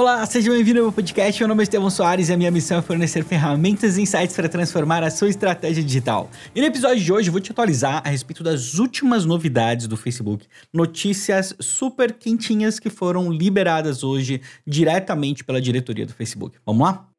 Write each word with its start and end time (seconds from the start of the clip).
Olá, 0.00 0.24
seja 0.24 0.50
bem-vindo 0.50 0.78
ao 0.78 0.86
meu 0.86 0.92
podcast. 0.94 1.38
Meu 1.38 1.46
nome 1.46 1.62
é 1.62 1.64
Estevão 1.64 1.90
Soares 1.90 2.30
e 2.30 2.32
a 2.32 2.36
minha 2.38 2.50
missão 2.50 2.78
é 2.78 2.80
fornecer 2.80 3.22
ferramentas 3.22 3.98
e 3.98 4.00
insights 4.00 4.34
para 4.34 4.48
transformar 4.48 5.02
a 5.02 5.10
sua 5.10 5.28
estratégia 5.28 5.84
digital. 5.84 6.30
E 6.54 6.60
no 6.62 6.66
episódio 6.66 7.04
de 7.04 7.12
hoje 7.12 7.28
eu 7.28 7.32
vou 7.32 7.40
te 7.40 7.52
atualizar 7.52 8.00
a 8.02 8.08
respeito 8.08 8.42
das 8.42 8.76
últimas 8.76 9.26
novidades 9.26 9.86
do 9.86 9.98
Facebook. 9.98 10.46
Notícias 10.72 11.54
super 11.60 12.14
quentinhas 12.14 12.78
que 12.78 12.88
foram 12.88 13.30
liberadas 13.30 14.02
hoje 14.02 14.40
diretamente 14.66 15.44
pela 15.44 15.60
diretoria 15.60 16.06
do 16.06 16.14
Facebook. 16.14 16.56
Vamos 16.64 16.80
lá? 16.80 17.09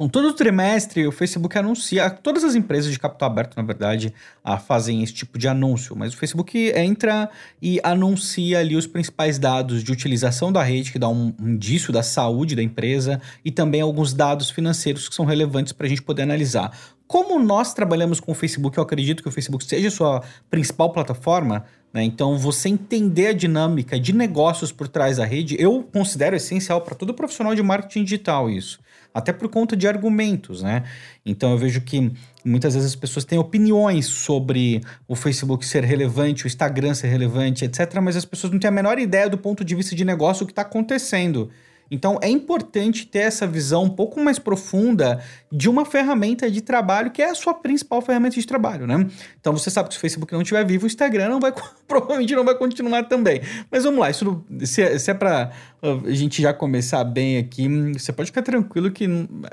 Bom, 0.00 0.08
todo 0.08 0.32
trimestre 0.32 1.06
o 1.06 1.12
Facebook 1.12 1.58
anuncia, 1.58 2.08
todas 2.08 2.42
as 2.42 2.54
empresas 2.54 2.90
de 2.90 2.98
capital 2.98 3.28
aberto, 3.28 3.54
na 3.54 3.62
verdade, 3.62 4.14
ah, 4.42 4.56
fazem 4.56 5.02
esse 5.02 5.12
tipo 5.12 5.38
de 5.38 5.46
anúncio, 5.46 5.94
mas 5.94 6.14
o 6.14 6.16
Facebook 6.16 6.72
entra 6.74 7.28
e 7.60 7.78
anuncia 7.84 8.60
ali 8.60 8.76
os 8.76 8.86
principais 8.86 9.38
dados 9.38 9.84
de 9.84 9.92
utilização 9.92 10.50
da 10.50 10.62
rede, 10.62 10.90
que 10.90 10.98
dá 10.98 11.06
um 11.06 11.34
indício 11.38 11.92
da 11.92 12.02
saúde 12.02 12.56
da 12.56 12.62
empresa, 12.62 13.20
e 13.44 13.50
também 13.50 13.82
alguns 13.82 14.14
dados 14.14 14.48
financeiros 14.48 15.06
que 15.06 15.14
são 15.14 15.26
relevantes 15.26 15.74
para 15.74 15.84
a 15.84 15.90
gente 15.90 16.00
poder 16.00 16.22
analisar. 16.22 16.74
Como 17.06 17.38
nós 17.38 17.74
trabalhamos 17.74 18.20
com 18.20 18.32
o 18.32 18.34
Facebook, 18.34 18.78
eu 18.78 18.84
acredito 18.84 19.22
que 19.22 19.28
o 19.28 19.32
Facebook 19.32 19.64
seja 19.64 19.88
a 19.88 19.90
sua 19.90 20.22
principal 20.48 20.92
plataforma, 20.92 21.66
né? 21.92 22.02
Então, 22.02 22.38
você 22.38 22.68
entender 22.68 23.28
a 23.28 23.32
dinâmica 23.32 23.98
de 23.98 24.12
negócios 24.12 24.70
por 24.70 24.88
trás 24.88 25.16
da 25.16 25.24
rede, 25.24 25.56
eu 25.58 25.82
considero 25.92 26.36
essencial 26.36 26.80
para 26.80 26.94
todo 26.94 27.14
profissional 27.14 27.54
de 27.54 27.62
marketing 27.62 28.04
digital 28.04 28.48
isso 28.48 28.80
até 29.12 29.32
por 29.32 29.48
conta 29.48 29.76
de 29.76 29.86
argumentos, 29.88 30.62
né? 30.62 30.84
Então 31.26 31.50
eu 31.50 31.58
vejo 31.58 31.80
que 31.80 32.12
muitas 32.44 32.74
vezes 32.74 32.90
as 32.90 32.96
pessoas 32.96 33.24
têm 33.24 33.38
opiniões 33.38 34.06
sobre 34.06 34.80
o 35.06 35.16
Facebook 35.16 35.66
ser 35.66 35.84
relevante, 35.84 36.44
o 36.44 36.46
Instagram 36.46 36.94
ser 36.94 37.08
relevante, 37.08 37.64
etc., 37.64 38.00
mas 38.00 38.16
as 38.16 38.24
pessoas 38.24 38.52
não 38.52 38.60
têm 38.60 38.68
a 38.68 38.72
menor 38.72 38.98
ideia 38.98 39.28
do 39.28 39.38
ponto 39.38 39.64
de 39.64 39.74
vista 39.74 39.94
de 39.94 40.04
negócio 40.04 40.44
o 40.44 40.46
que 40.46 40.52
está 40.52 40.62
acontecendo. 40.62 41.50
Então 41.90 42.18
é 42.22 42.28
importante 42.28 43.06
ter 43.06 43.20
essa 43.20 43.46
visão 43.46 43.84
um 43.84 43.90
pouco 43.90 44.20
mais 44.20 44.38
profunda 44.38 45.22
de 45.50 45.68
uma 45.68 45.84
ferramenta 45.84 46.50
de 46.50 46.60
trabalho 46.60 47.10
que 47.10 47.20
é 47.20 47.30
a 47.30 47.34
sua 47.34 47.54
principal 47.54 48.00
ferramenta 48.00 48.38
de 48.38 48.46
trabalho, 48.46 48.86
né? 48.86 49.06
Então 49.40 49.52
você 49.52 49.70
sabe 49.70 49.88
que 49.88 49.94
se 49.94 49.98
o 49.98 50.00
Facebook 50.00 50.32
não 50.32 50.42
estiver 50.42 50.64
vivo, 50.64 50.84
o 50.84 50.86
Instagram 50.86 51.28
não 51.28 51.40
vai, 51.40 51.52
provavelmente 51.88 52.34
não 52.34 52.44
vai 52.44 52.54
continuar 52.54 53.04
também. 53.04 53.40
Mas 53.70 53.84
vamos 53.84 53.98
lá, 53.98 54.10
isso 54.10 54.44
se, 54.64 54.82
é, 54.82 54.98
se 54.98 55.10
é 55.10 55.14
para 55.14 55.50
a 55.82 56.12
gente 56.12 56.40
já 56.40 56.52
começar 56.52 57.02
bem 57.02 57.38
aqui, 57.38 57.66
você 57.92 58.12
pode 58.12 58.26
ficar 58.26 58.42
tranquilo 58.42 58.90
que 58.90 59.04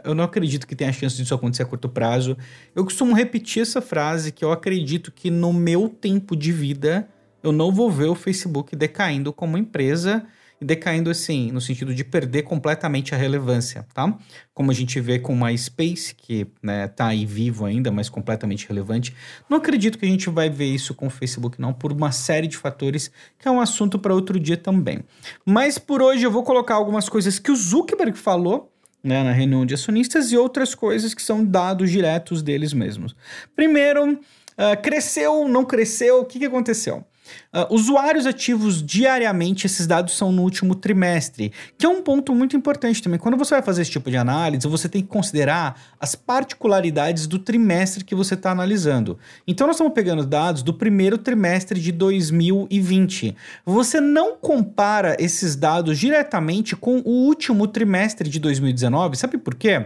eu 0.03 0.13
não 0.13 0.23
acredito 0.23 0.67
que 0.67 0.75
tenha 0.75 0.91
chance 0.91 1.15
disso 1.15 1.33
acontecer 1.33 1.63
a 1.63 1.65
curto 1.65 1.89
prazo. 1.89 2.37
Eu 2.75 2.83
costumo 2.83 3.13
repetir 3.13 3.61
essa 3.61 3.81
frase 3.81 4.31
que 4.31 4.43
eu 4.43 4.51
acredito 4.51 5.11
que 5.11 5.31
no 5.31 5.51
meu 5.53 5.89
tempo 5.89 6.35
de 6.35 6.51
vida 6.51 7.07
eu 7.41 7.51
não 7.51 7.71
vou 7.71 7.89
ver 7.89 8.07
o 8.07 8.15
Facebook 8.15 8.75
decaindo 8.75 9.31
como 9.31 9.57
empresa 9.57 10.25
e 10.59 10.65
decaindo 10.65 11.09
assim, 11.09 11.51
no 11.51 11.61
sentido 11.61 11.93
de 11.93 12.03
perder 12.03 12.43
completamente 12.43 13.13
a 13.13 13.17
relevância, 13.17 13.85
tá? 13.93 14.17
Como 14.53 14.71
a 14.71 14.73
gente 14.73 14.99
vê 14.99 15.19
com 15.19 15.33
o 15.33 15.45
MySpace, 15.45 16.15
que 16.15 16.47
né, 16.61 16.87
tá 16.87 17.07
aí 17.07 17.25
vivo 17.25 17.65
ainda, 17.65 17.91
mas 17.91 18.09
completamente 18.09 18.67
relevante. 18.67 19.15
Não 19.49 19.57
acredito 19.57 19.97
que 19.97 20.05
a 20.05 20.09
gente 20.09 20.29
vai 20.29 20.49
ver 20.49 20.65
isso 20.65 20.95
com 20.95 21.07
o 21.07 21.09
Facebook, 21.09 21.61
não, 21.61 21.73
por 21.73 21.91
uma 21.91 22.11
série 22.11 22.47
de 22.47 22.57
fatores, 22.57 23.11
que 23.37 23.47
é 23.47 23.51
um 23.51 23.61
assunto 23.61 23.99
para 23.99 24.13
outro 24.13 24.39
dia 24.39 24.57
também. 24.57 25.03
Mas 25.45 25.77
por 25.77 26.01
hoje 26.01 26.23
eu 26.23 26.31
vou 26.31 26.43
colocar 26.43 26.75
algumas 26.75 27.07
coisas 27.07 27.37
que 27.37 27.51
o 27.51 27.55
Zuckerberg 27.55 28.17
falou. 28.17 28.73
Né, 29.03 29.23
na 29.23 29.31
reunião 29.31 29.65
de 29.65 29.75
acionistas 29.75 30.31
e 30.31 30.37
outras 30.37 30.75
coisas 30.75 31.13
que 31.13 31.21
são 31.21 31.45
dados 31.45 31.91
diretos 31.91 32.41
deles 32.41 32.73
mesmos. 32.73 33.15
Primeiro, 33.55 34.13
uh, 34.13 34.81
cresceu, 34.81 35.47
não 35.47 35.63
cresceu, 35.63 36.19
o 36.19 36.25
que, 36.25 36.39
que 36.39 36.45
aconteceu? 36.45 37.05
Uh, 37.53 37.73
usuários 37.73 38.25
ativos 38.25 38.83
diariamente, 38.83 39.65
esses 39.65 39.87
dados 39.87 40.15
são 40.15 40.31
no 40.31 40.41
último 40.41 40.75
trimestre, 40.75 41.51
que 41.77 41.85
é 41.85 41.89
um 41.89 42.01
ponto 42.01 42.33
muito 42.33 42.55
importante 42.55 43.01
também. 43.01 43.19
Quando 43.19 43.37
você 43.37 43.55
vai 43.55 43.61
fazer 43.61 43.81
esse 43.81 43.91
tipo 43.91 44.09
de 44.09 44.17
análise, 44.17 44.67
você 44.67 44.87
tem 44.87 45.01
que 45.01 45.07
considerar 45.07 45.79
as 45.99 46.15
particularidades 46.15 47.27
do 47.27 47.39
trimestre 47.39 48.03
que 48.03 48.15
você 48.15 48.33
está 48.33 48.51
analisando. 48.51 49.17
Então, 49.47 49.67
nós 49.67 49.75
estamos 49.75 49.93
pegando 49.93 50.25
dados 50.25 50.63
do 50.63 50.73
primeiro 50.73 51.17
trimestre 51.17 51.79
de 51.79 51.91
2020. 51.91 53.35
Você 53.65 53.99
não 53.99 54.35
compara 54.35 55.15
esses 55.19 55.55
dados 55.55 55.97
diretamente 55.97 56.75
com 56.75 56.99
o 56.99 57.09
último 57.09 57.67
trimestre 57.67 58.29
de 58.29 58.39
2019, 58.39 59.17
sabe 59.17 59.37
por 59.37 59.55
quê? 59.55 59.85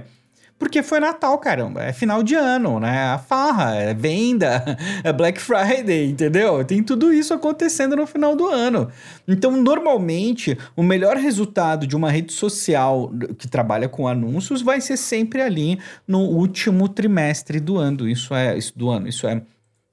Porque 0.62 0.84
foi 0.84 1.00
Natal, 1.00 1.36
caramba. 1.40 1.82
É 1.82 1.92
final 1.92 2.22
de 2.22 2.36
ano, 2.36 2.80
né? 2.80 3.06
A 3.06 3.18
farra, 3.18 3.74
é 3.74 3.96
venda, 3.96 4.64
é 5.04 5.12
Black 5.12 5.42
Friday, 5.42 6.12
entendeu? 6.12 6.64
Tem 6.64 6.84
tudo 6.84 7.12
isso 7.12 7.34
acontecendo 7.34 7.96
no 7.96 8.06
final 8.06 8.36
do 8.36 8.46
ano. 8.48 8.88
Então, 9.28 9.58
normalmente, 9.58 10.56
o 10.76 10.84
melhor 10.84 11.18
resultado 11.18 11.88
de 11.88 11.96
uma 11.96 12.12
rede 12.12 12.32
social 12.32 13.12
que 13.40 13.48
trabalha 13.48 13.90
com 13.90 14.08
anúncios 14.08 14.62
vai 14.62 14.80
ser 14.80 14.98
sempre 14.98 15.42
ali 15.42 15.80
no 16.08 16.20
último 16.20 16.88
trimestre 16.88 17.60
do 17.60 17.78
ano. 17.78 18.08
Isso 18.08 18.32
é 18.36 18.56
isso 18.56 18.78
do 18.78 18.88
ano, 18.92 19.08
isso 19.08 19.26
é, 19.26 19.42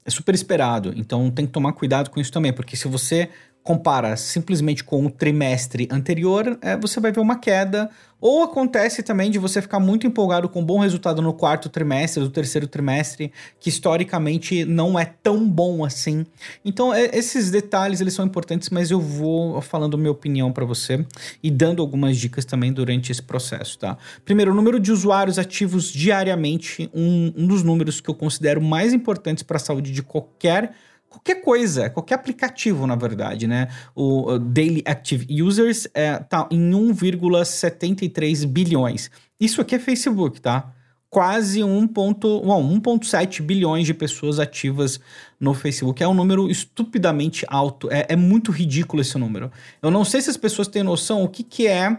é 0.05 0.09
super 0.11 0.35
esperado. 0.35 0.93
Então, 0.95 1.31
tem 1.31 1.47
que 1.47 1.51
tomar 1.51 1.73
cuidado 1.73 2.11
com 2.11 2.19
isso 2.19 2.31
também, 2.31 2.53
porque 2.53 2.75
se 2.75 2.87
você 2.87 3.27
compara 3.69 4.17
simplesmente 4.17 4.83
com 4.83 5.05
o 5.05 5.11
trimestre 5.11 5.87
anterior, 5.91 6.57
é, 6.59 6.75
você 6.75 6.99
vai 6.99 7.11
ver 7.11 7.19
uma 7.19 7.35
queda. 7.35 7.87
Ou 8.19 8.41
acontece 8.41 9.03
também 9.03 9.29
de 9.29 9.37
você 9.37 9.61
ficar 9.61 9.79
muito 9.79 10.07
empolgado 10.07 10.49
com 10.49 10.59
um 10.59 10.65
bom 10.65 10.79
resultado 10.79 11.21
no 11.21 11.31
quarto 11.33 11.69
trimestre, 11.69 12.21
do 12.21 12.31
terceiro 12.31 12.67
trimestre, 12.67 13.31
que 13.59 13.69
historicamente 13.69 14.65
não 14.65 14.97
é 14.99 15.05
tão 15.05 15.47
bom 15.47 15.85
assim. 15.85 16.25
Então, 16.65 16.91
é, 16.91 17.15
esses 17.15 17.51
detalhes 17.51 18.01
eles 18.01 18.15
são 18.15 18.25
importantes, 18.25 18.71
mas 18.71 18.89
eu 18.89 18.99
vou 18.99 19.61
falando 19.61 19.99
minha 19.99 20.11
opinião 20.11 20.51
para 20.51 20.65
você 20.65 21.05
e 21.43 21.51
dando 21.51 21.79
algumas 21.79 22.17
dicas 22.17 22.45
também 22.45 22.73
durante 22.73 23.11
esse 23.11 23.21
processo, 23.21 23.77
tá? 23.77 23.99
Primeiro, 24.25 24.51
o 24.51 24.55
número 24.55 24.79
de 24.79 24.91
usuários 24.91 25.37
ativos 25.37 25.93
diariamente, 25.93 26.89
um, 26.91 27.31
um 27.37 27.45
dos 27.45 27.61
números 27.61 28.01
que 28.01 28.09
eu 28.09 28.15
considero 28.15 28.59
mais 28.59 28.93
importantes 28.93 29.43
para 29.43 29.57
a 29.57 29.59
saúde 29.59 29.91
de 29.91 30.01
qualquer 30.01 30.73
qualquer 31.09 31.41
coisa, 31.41 31.89
qualquer 31.89 32.15
aplicativo, 32.15 32.85
na 32.85 32.95
verdade, 32.95 33.47
né? 33.47 33.67
O, 33.95 34.37
Daily 34.37 34.83
Active 34.85 35.41
Users 35.41 35.87
é, 35.93 36.17
tá 36.17 36.47
em 36.51 36.71
1,73 36.71 38.45
bilhões. 38.45 39.09
Isso 39.39 39.59
aqui 39.59 39.75
é 39.75 39.79
Facebook, 39.79 40.39
tá? 40.39 40.71
Quase 41.09 41.61
1,7 41.61 43.41
bilhões 43.41 43.85
de 43.87 43.95
pessoas 43.95 44.39
ativas 44.39 44.99
no 45.39 45.55
Facebook. 45.55 46.03
É 46.03 46.07
um 46.07 46.13
número 46.13 46.49
estupidamente 46.49 47.45
alto. 47.49 47.91
É, 47.91 48.05
é 48.09 48.15
muito 48.15 48.51
ridículo 48.51 49.01
esse 49.01 49.17
número. 49.17 49.51
Eu 49.81 49.89
não 49.89 50.05
sei 50.05 50.21
se 50.21 50.29
as 50.29 50.37
pessoas 50.37 50.67
têm 50.67 50.83
noção 50.83 51.23
o 51.23 51.27
que, 51.27 51.41
que 51.43 51.65
é 51.67 51.97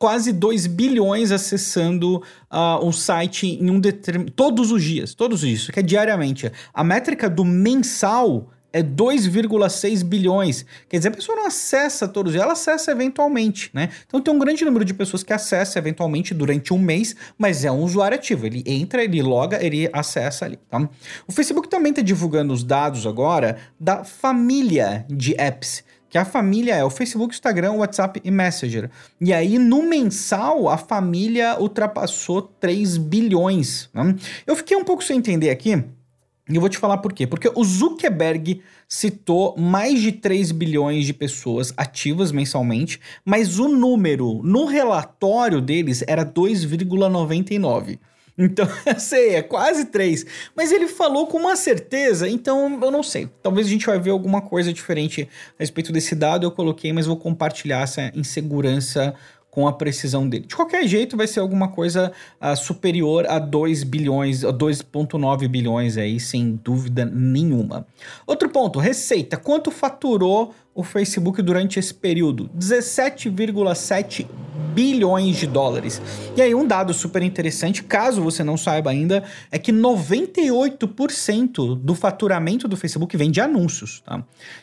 quase 0.00 0.32
2 0.32 0.66
bilhões 0.66 1.30
acessando 1.30 2.22
uh, 2.50 2.82
o 2.82 2.90
site 2.90 3.46
em 3.46 3.70
um 3.70 3.78
determinado. 3.78 4.32
Todos 4.32 4.72
os 4.72 4.82
dias, 4.82 5.12
todos 5.12 5.44
isso 5.44 5.70
que 5.70 5.78
é 5.78 5.82
diariamente. 5.82 6.50
A 6.72 6.82
métrica 6.82 7.28
do 7.28 7.44
mensal 7.44 8.48
é 8.72 8.82
2,6 8.82 10.02
bilhões. 10.02 10.64
Quer 10.88 10.96
dizer, 10.96 11.08
a 11.10 11.12
pessoa 11.12 11.36
não 11.36 11.46
acessa 11.46 12.08
todos, 12.08 12.34
ela 12.34 12.54
acessa 12.54 12.90
eventualmente, 12.92 13.70
né? 13.74 13.90
Então 14.06 14.22
tem 14.22 14.32
um 14.32 14.38
grande 14.38 14.64
número 14.64 14.86
de 14.86 14.94
pessoas 14.94 15.22
que 15.22 15.34
acessa 15.34 15.78
eventualmente 15.78 16.32
durante 16.32 16.72
um 16.72 16.78
mês, 16.78 17.14
mas 17.36 17.62
é 17.66 17.70
um 17.70 17.82
usuário 17.82 18.16
ativo. 18.16 18.46
Ele 18.46 18.62
entra, 18.64 19.04
ele 19.04 19.20
loga, 19.20 19.62
ele 19.62 19.90
acessa 19.92 20.46
ali, 20.46 20.56
tá? 20.56 20.88
O 21.26 21.32
Facebook 21.32 21.68
também 21.68 21.90
está 21.90 22.00
divulgando 22.00 22.54
os 22.54 22.64
dados 22.64 23.06
agora 23.06 23.58
da 23.78 24.02
família 24.02 25.04
de 25.10 25.34
apps 25.38 25.84
que 26.10 26.18
a 26.18 26.24
família 26.24 26.74
é 26.74 26.84
o 26.84 26.90
Facebook, 26.90 27.32
Instagram, 27.32 27.72
WhatsApp 27.74 28.20
e 28.24 28.30
Messenger. 28.30 28.90
E 29.20 29.32
aí, 29.32 29.58
no 29.58 29.84
mensal, 29.84 30.68
a 30.68 30.76
família 30.76 31.56
ultrapassou 31.58 32.42
3 32.42 32.96
bilhões. 32.96 33.88
Né? 33.94 34.16
Eu 34.44 34.56
fiquei 34.56 34.76
um 34.76 34.84
pouco 34.84 35.04
sem 35.04 35.16
entender 35.16 35.50
aqui, 35.50 35.82
e 36.50 36.56
eu 36.56 36.60
vou 36.60 36.68
te 36.68 36.78
falar 36.78 36.98
por 36.98 37.12
quê. 37.12 37.28
Porque 37.28 37.50
o 37.54 37.62
Zuckerberg 37.62 38.60
citou 38.88 39.54
mais 39.56 40.00
de 40.00 40.10
3 40.10 40.50
bilhões 40.50 41.06
de 41.06 41.14
pessoas 41.14 41.72
ativas 41.76 42.32
mensalmente, 42.32 43.00
mas 43.24 43.60
o 43.60 43.68
número 43.68 44.40
no 44.42 44.64
relatório 44.64 45.60
deles 45.60 46.02
era 46.08 46.26
2,99. 46.26 48.00
Então, 48.42 48.66
sei, 48.98 49.34
é 49.34 49.42
quase 49.42 49.84
três. 49.86 50.24
Mas 50.56 50.72
ele 50.72 50.88
falou 50.88 51.26
com 51.26 51.36
uma 51.36 51.56
certeza, 51.56 52.26
então 52.28 52.78
eu 52.82 52.90
não 52.90 53.02
sei. 53.02 53.28
Talvez 53.42 53.66
a 53.66 53.70
gente 53.70 53.84
vai 53.84 53.98
ver 53.98 54.10
alguma 54.10 54.40
coisa 54.40 54.72
diferente 54.72 55.28
a 55.58 55.60
respeito 55.62 55.92
desse 55.92 56.14
dado. 56.14 56.46
Eu 56.46 56.50
coloquei, 56.50 56.90
mas 56.92 57.06
vou 57.06 57.16
compartilhar 57.16 57.82
essa 57.82 58.10
insegurança 58.14 59.14
com 59.50 59.66
a 59.66 59.72
precisão 59.72 60.28
dele. 60.28 60.46
De 60.46 60.54
qualquer 60.54 60.86
jeito, 60.86 61.16
vai 61.16 61.26
ser 61.26 61.40
alguma 61.40 61.68
coisa 61.68 62.12
uh, 62.40 62.56
superior 62.56 63.26
a 63.26 63.38
2 63.38 63.82
bilhões, 63.82 64.42
2,9 64.42 65.48
bilhões 65.48 65.96
aí, 65.96 66.20
sem 66.20 66.60
dúvida 66.62 67.04
nenhuma. 67.04 67.86
Outro 68.26 68.48
ponto, 68.48 68.78
receita. 68.78 69.36
Quanto 69.36 69.70
faturou 69.70 70.54
o 70.72 70.84
Facebook 70.84 71.42
durante 71.42 71.78
esse 71.78 71.92
período? 71.92 72.48
17,7 72.56 74.26
bilhões 74.72 75.36
de 75.36 75.48
dólares. 75.48 76.00
E 76.36 76.42
aí, 76.42 76.54
um 76.54 76.64
dado 76.64 76.94
super 76.94 77.22
interessante, 77.22 77.82
caso 77.82 78.22
você 78.22 78.44
não 78.44 78.56
saiba 78.56 78.90
ainda, 78.90 79.24
é 79.50 79.58
que 79.58 79.72
98% 79.72 81.74
do 81.74 81.94
faturamento 81.96 82.68
do 82.68 82.76
Facebook 82.76 83.16
vem 83.16 83.32
de 83.32 83.40
anúncios, 83.40 84.00
tá? 84.06 84.22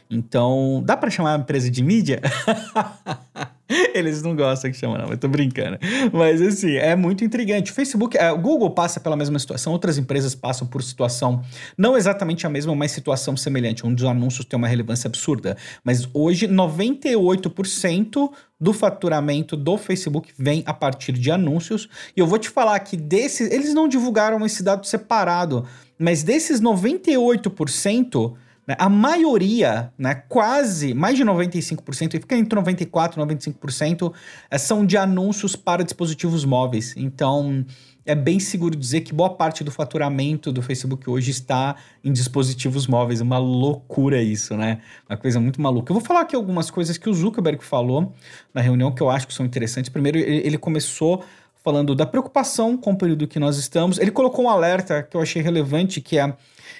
Então, 0.10 0.82
dá 0.86 0.96
para 0.96 1.10
chamar 1.10 1.36
a 1.36 1.40
empresa 1.40 1.70
de 1.70 1.84
mídia? 1.84 2.22
Eles 3.94 4.22
não 4.22 4.36
gostam 4.36 4.72
que 4.72 4.78
chama, 4.78 4.98
não, 4.98 5.10
eu 5.10 5.18
tô 5.18 5.28
brincando. 5.28 5.78
Mas 6.14 6.42
assim, 6.42 6.76
é 6.76 6.96
muito 6.96 7.24
intrigante. 7.24 7.72
O 7.72 7.76
Facebook, 7.76 8.18
é, 8.18 8.32
o 8.32 8.38
Google 8.38 8.72
passa 8.72 9.00
pela 9.00 9.16
mesma 9.16 9.38
situação, 9.40 9.74
outras 9.74 9.98
empresas 9.98 10.34
passam 10.34 10.68
por 10.68 10.82
situação, 10.82 11.44
não 11.78 11.98
exatamente 11.98 12.46
a 12.46 12.50
mesma, 12.50 12.74
mas 12.76 12.92
situação 12.92 13.36
semelhante, 13.36 13.86
onde 13.86 14.04
os 14.04 14.10
anúncios 14.10 14.46
têm 14.46 14.58
uma 14.58 14.68
relevância 14.68 15.08
absurda. 15.08 15.58
Mas 15.84 16.08
hoje, 16.14 16.48
98% 16.48 18.30
do 18.60 18.74
faturamento 18.74 19.56
do 19.56 19.78
Facebook 19.78 20.34
vem 20.38 20.64
a 20.66 20.74
partir 20.74 21.14
de 21.14 21.30
anúncios. 21.30 21.88
E 22.16 22.20
eu 22.20 22.28
vou 22.28 22.40
te 22.40 22.50
falar 22.50 22.80
que 22.80 22.98
desses, 22.98 23.52
eles 23.52 23.74
não 23.74 23.88
divulgaram 23.88 24.44
esse 24.46 24.64
dado 24.64 24.86
separado, 24.86 25.66
mas 26.00 26.24
desses 26.24 26.62
98%, 26.62 28.34
né? 28.34 28.47
A 28.76 28.90
maioria, 28.90 29.94
né, 29.98 30.16
quase 30.28 30.94
mais 30.94 31.16
de 31.16 31.24
95%, 31.24 32.16
e 32.16 32.20
fica 32.20 32.36
entre 32.36 32.60
94% 32.60 33.14
e 33.14 33.20
95%, 33.20 34.14
é, 34.52 34.58
são 34.58 34.86
de 34.86 34.98
anúncios 34.98 35.56
para 35.56 35.84
dispositivos 35.84 36.44
móveis. 36.44 36.94
Então, 36.98 37.66
é 38.06 38.16
bem 38.16 38.40
seguro 38.40 38.76
dizer 38.76 39.02
que 39.02 39.14
boa 39.14 39.30
parte 39.30 39.64
do 39.64 39.72
faturamento 39.72 40.52
do 40.52 40.62
Facebook 40.62 41.10
hoje 41.10 41.32
está 41.32 41.76
em 42.04 42.12
dispositivos 42.12 42.88
móveis. 42.88 43.20
Uma 43.20 43.38
loucura 43.38 44.22
isso, 44.22 44.56
né? 44.56 44.80
Uma 45.10 45.18
coisa 45.18 45.40
muito 45.40 45.62
maluca. 45.62 45.92
Eu 45.92 45.96
vou 45.96 46.04
falar 46.04 46.22
aqui 46.22 46.36
algumas 46.36 46.72
coisas 46.72 46.98
que 46.98 47.10
o 47.10 47.14
Zuckerberg 47.14 47.64
falou 47.64 48.14
na 48.54 48.62
reunião 48.62 48.94
que 48.94 49.02
eu 49.02 49.10
acho 49.10 49.28
que 49.28 49.34
são 49.34 49.46
interessantes. 49.46 49.90
Primeiro, 49.90 50.18
ele 50.18 50.58
começou 50.58 51.24
falando 51.62 51.94
da 51.94 52.06
preocupação 52.06 52.78
com 52.78 52.92
o 52.92 52.98
período 52.98 53.28
que 53.28 53.40
nós 53.40 53.58
estamos. 53.58 53.98
Ele 53.98 54.12
colocou 54.12 54.46
um 54.46 54.50
alerta 54.50 55.04
que 55.04 55.18
eu 55.18 55.22
achei 55.22 55.42
relevante, 55.42 56.00
que 56.00 56.18
é 56.18 56.34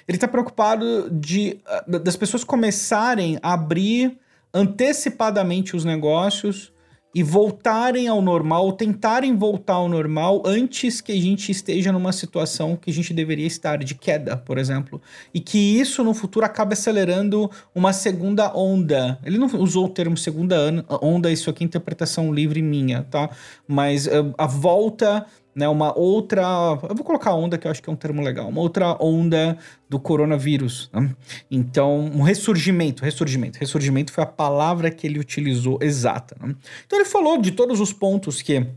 ele 0.08 0.16
está 0.16 0.26
preocupado 0.26 1.10
de 1.10 1.60
ah, 1.66 1.84
das 1.86 2.16
pessoas 2.16 2.42
começarem 2.42 3.38
a 3.42 3.52
abrir 3.52 4.18
antecipadamente 4.52 5.76
os 5.76 5.84
negócios 5.84 6.72
e 7.14 7.22
voltarem 7.22 8.06
ao 8.06 8.20
normal, 8.20 8.72
tentarem 8.72 9.34
voltar 9.34 9.74
ao 9.74 9.88
normal 9.88 10.42
antes 10.44 11.00
que 11.00 11.10
a 11.10 11.20
gente 11.20 11.50
esteja 11.50 11.90
numa 11.90 12.12
situação 12.12 12.76
que 12.76 12.90
a 12.90 12.92
gente 12.92 13.14
deveria 13.14 13.46
estar 13.46 13.78
de 13.78 13.94
queda, 13.94 14.36
por 14.36 14.58
exemplo, 14.58 15.00
e 15.32 15.40
que 15.40 15.58
isso 15.58 16.04
no 16.04 16.12
futuro 16.12 16.44
acabe 16.44 16.74
acelerando 16.74 17.50
uma 17.74 17.92
segunda 17.92 18.54
onda. 18.54 19.18
Ele 19.24 19.38
não 19.38 19.46
usou 19.58 19.86
o 19.86 19.88
termo 19.88 20.16
segunda 20.16 20.56
onda, 21.02 21.30
isso 21.30 21.48
aqui 21.48 21.64
é 21.64 21.66
interpretação 21.66 22.32
livre 22.32 22.60
minha, 22.60 23.02
tá? 23.04 23.30
Mas 23.66 24.06
uh, 24.06 24.34
a 24.36 24.46
volta 24.46 25.26
né, 25.58 25.68
uma 25.68 25.98
outra. 25.98 26.42
Eu 26.88 26.94
vou 26.94 27.04
colocar 27.04 27.34
onda, 27.34 27.58
que 27.58 27.66
eu 27.66 27.70
acho 27.70 27.82
que 27.82 27.90
é 27.90 27.92
um 27.92 27.96
termo 27.96 28.22
legal, 28.22 28.48
uma 28.48 28.60
outra 28.60 28.96
onda 29.02 29.58
do 29.88 29.98
coronavírus. 29.98 30.88
Né? 30.92 31.10
Então, 31.50 31.98
um 31.98 32.22
ressurgimento, 32.22 33.02
ressurgimento. 33.02 33.58
Ressurgimento 33.58 34.12
foi 34.12 34.22
a 34.22 34.26
palavra 34.26 34.88
que 34.88 35.04
ele 35.04 35.18
utilizou 35.18 35.78
exata. 35.82 36.36
Né? 36.40 36.54
Então, 36.86 36.96
ele 36.96 37.08
falou 37.08 37.38
de 37.38 37.50
todos 37.50 37.80
os 37.80 37.92
pontos 37.92 38.40
que 38.40 38.68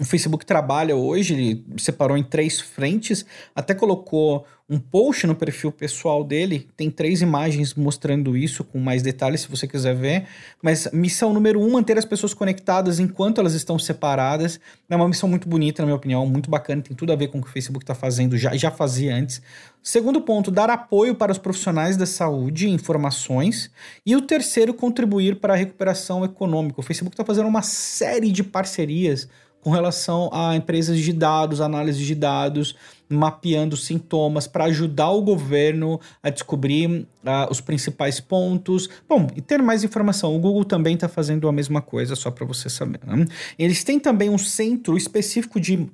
o 0.00 0.04
Facebook 0.04 0.46
trabalha 0.46 0.96
hoje, 0.96 1.34
ele 1.34 1.64
separou 1.76 2.16
em 2.16 2.22
três 2.22 2.58
frentes, 2.58 3.26
até 3.54 3.74
colocou 3.74 4.46
um 4.66 4.78
post 4.78 5.26
no 5.26 5.34
perfil 5.34 5.70
pessoal 5.70 6.24
dele, 6.24 6.68
tem 6.74 6.88
três 6.90 7.20
imagens 7.20 7.74
mostrando 7.74 8.34
isso 8.34 8.64
com 8.64 8.78
mais 8.78 9.02
detalhes 9.02 9.42
se 9.42 9.48
você 9.48 9.66
quiser 9.66 9.94
ver. 9.94 10.26
Mas 10.62 10.88
missão 10.92 11.34
número 11.34 11.60
um, 11.60 11.72
manter 11.72 11.98
as 11.98 12.04
pessoas 12.06 12.32
conectadas 12.32 12.98
enquanto 12.98 13.40
elas 13.40 13.52
estão 13.52 13.78
separadas. 13.78 14.58
É 14.88 14.96
uma 14.96 15.08
missão 15.08 15.28
muito 15.28 15.46
bonita, 15.46 15.82
na 15.82 15.86
minha 15.86 15.96
opinião, 15.96 16.24
muito 16.24 16.48
bacana, 16.48 16.80
tem 16.80 16.96
tudo 16.96 17.12
a 17.12 17.16
ver 17.16 17.28
com 17.28 17.38
o 17.38 17.42
que 17.42 17.48
o 17.48 17.52
Facebook 17.52 17.82
está 17.82 17.94
fazendo, 17.94 18.38
já, 18.38 18.56
já 18.56 18.70
fazia 18.70 19.14
antes. 19.14 19.42
Segundo 19.82 20.22
ponto, 20.22 20.50
dar 20.50 20.70
apoio 20.70 21.14
para 21.14 21.32
os 21.32 21.38
profissionais 21.38 21.98
da 21.98 22.06
saúde, 22.06 22.70
informações. 22.70 23.70
E 24.06 24.16
o 24.16 24.22
terceiro, 24.22 24.72
contribuir 24.72 25.40
para 25.40 25.52
a 25.52 25.56
recuperação 25.56 26.24
econômica. 26.24 26.80
O 26.80 26.82
Facebook 26.82 27.12
está 27.12 27.24
fazendo 27.24 27.48
uma 27.48 27.62
série 27.62 28.30
de 28.32 28.42
parcerias 28.42 29.28
com 29.60 29.70
relação 29.70 30.30
a 30.32 30.56
empresas 30.56 30.98
de 30.98 31.12
dados, 31.12 31.60
análise 31.60 32.04
de 32.04 32.14
dados, 32.14 32.74
mapeando 33.08 33.76
sintomas 33.76 34.46
para 34.46 34.64
ajudar 34.64 35.10
o 35.10 35.20
governo 35.20 36.00
a 36.22 36.30
descobrir 36.30 36.86
uh, 36.88 37.50
os 37.50 37.60
principais 37.60 38.20
pontos. 38.20 38.88
Bom, 39.08 39.26
e 39.34 39.40
ter 39.40 39.60
mais 39.60 39.84
informação. 39.84 40.34
O 40.34 40.38
Google 40.38 40.64
também 40.64 40.94
está 40.94 41.08
fazendo 41.08 41.48
a 41.48 41.52
mesma 41.52 41.82
coisa, 41.82 42.14
só 42.14 42.30
para 42.30 42.46
você 42.46 42.70
saber. 42.70 43.00
Né? 43.04 43.26
Eles 43.58 43.84
têm 43.84 43.98
também 43.98 44.30
um 44.30 44.38
centro 44.38 44.96
específico 44.96 45.60
de 45.60 45.88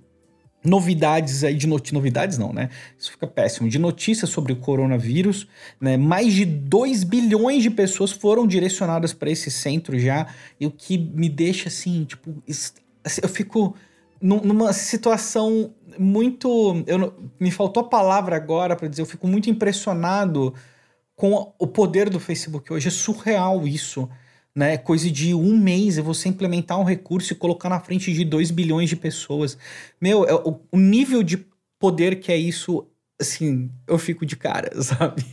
novidades 0.67 1.45
aí 1.45 1.55
de 1.55 1.67
not 1.67 1.95
novidades 1.95 2.39
não, 2.39 2.53
né? 2.53 2.71
Isso 2.99 3.13
fica 3.13 3.27
péssimo. 3.27 3.69
De 3.69 3.79
notícias 3.79 4.29
sobre 4.31 4.53
o 4.53 4.57
coronavírus, 4.57 5.47
né? 5.81 5.97
Mais 5.97 6.35
de 6.35 6.45
2 6.45 7.05
bilhões 7.05 7.63
de 7.63 7.71
pessoas 7.71 8.11
foram 8.11 8.47
direcionadas 8.47 9.13
para 9.13 9.31
esse 9.31 9.51
centro 9.51 9.99
já, 9.99 10.27
e 10.61 10.67
o 10.67 10.71
que 10.71 10.99
me 10.99 11.29
deixa 11.29 11.69
assim, 11.69 12.05
tipo, 12.05 12.43
eu 13.23 13.29
fico 13.29 13.75
numa 14.21 14.73
situação 14.73 15.75
muito. 15.99 16.83
Eu, 16.87 17.15
me 17.39 17.51
faltou 17.51 17.83
a 17.83 17.89
palavra 17.89 18.37
agora 18.37 18.75
para 18.77 18.89
dizer, 18.89 19.03
eu 19.03 19.07
fico 19.07 19.27
muito 19.27 19.51
impressionado 19.51 20.55
com 21.15 21.53
o 21.59 21.67
poder 21.67 22.11
do 22.11 22.21
Facebook 22.21 22.73
hoje. 22.73 22.89
É 22.89 22.91
surreal 22.91 23.67
isso. 23.67 24.09
Né? 24.55 24.79
Coisa 24.79 25.11
de 25.11 25.35
um 25.35 25.57
mês 25.57 25.99
você 25.99 26.29
implementar 26.29 26.81
um 26.81 26.85
recurso 26.85 27.33
e 27.33 27.37
colocar 27.37 27.69
na 27.69 27.79
frente 27.79 28.13
de 28.13 28.25
2 28.25 28.51
bilhões 28.51 28.89
de 28.89 28.97
pessoas. 28.97 29.59
Meu, 30.01 30.25
é, 30.25 30.35
o 30.35 30.79
nível 30.79 31.23
de 31.23 31.47
poder 31.79 32.21
que 32.21 32.33
é 32.33 32.37
isso 32.37 32.87
assim, 33.19 33.71
eu 33.87 33.97
fico 33.99 34.27
de 34.27 34.37
cara, 34.37 34.71
sabe? 34.83 35.25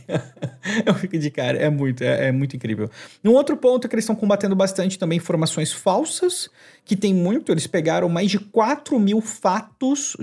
eu 0.86 0.94
fico 0.94 1.18
de 1.18 1.30
cara, 1.30 1.58
é 1.58 1.68
muito, 1.68 2.02
é, 2.02 2.28
é, 2.28 2.32
muito 2.32 2.56
incrível. 2.56 2.90
Um 3.22 3.32
outro 3.32 3.56
ponto 3.56 3.86
é 3.86 3.88
que 3.88 3.94
eles 3.94 4.04
estão 4.04 4.16
combatendo 4.16 4.56
bastante 4.56 4.98
também 4.98 5.18
informações 5.18 5.72
falsas, 5.72 6.48
que 6.84 6.96
tem 6.96 7.12
muito, 7.12 7.52
eles 7.52 7.66
pegaram 7.66 8.08
mais 8.08 8.30
de 8.30 8.38
4 8.38 8.98
mil 8.98 9.20
fatos, 9.20 10.16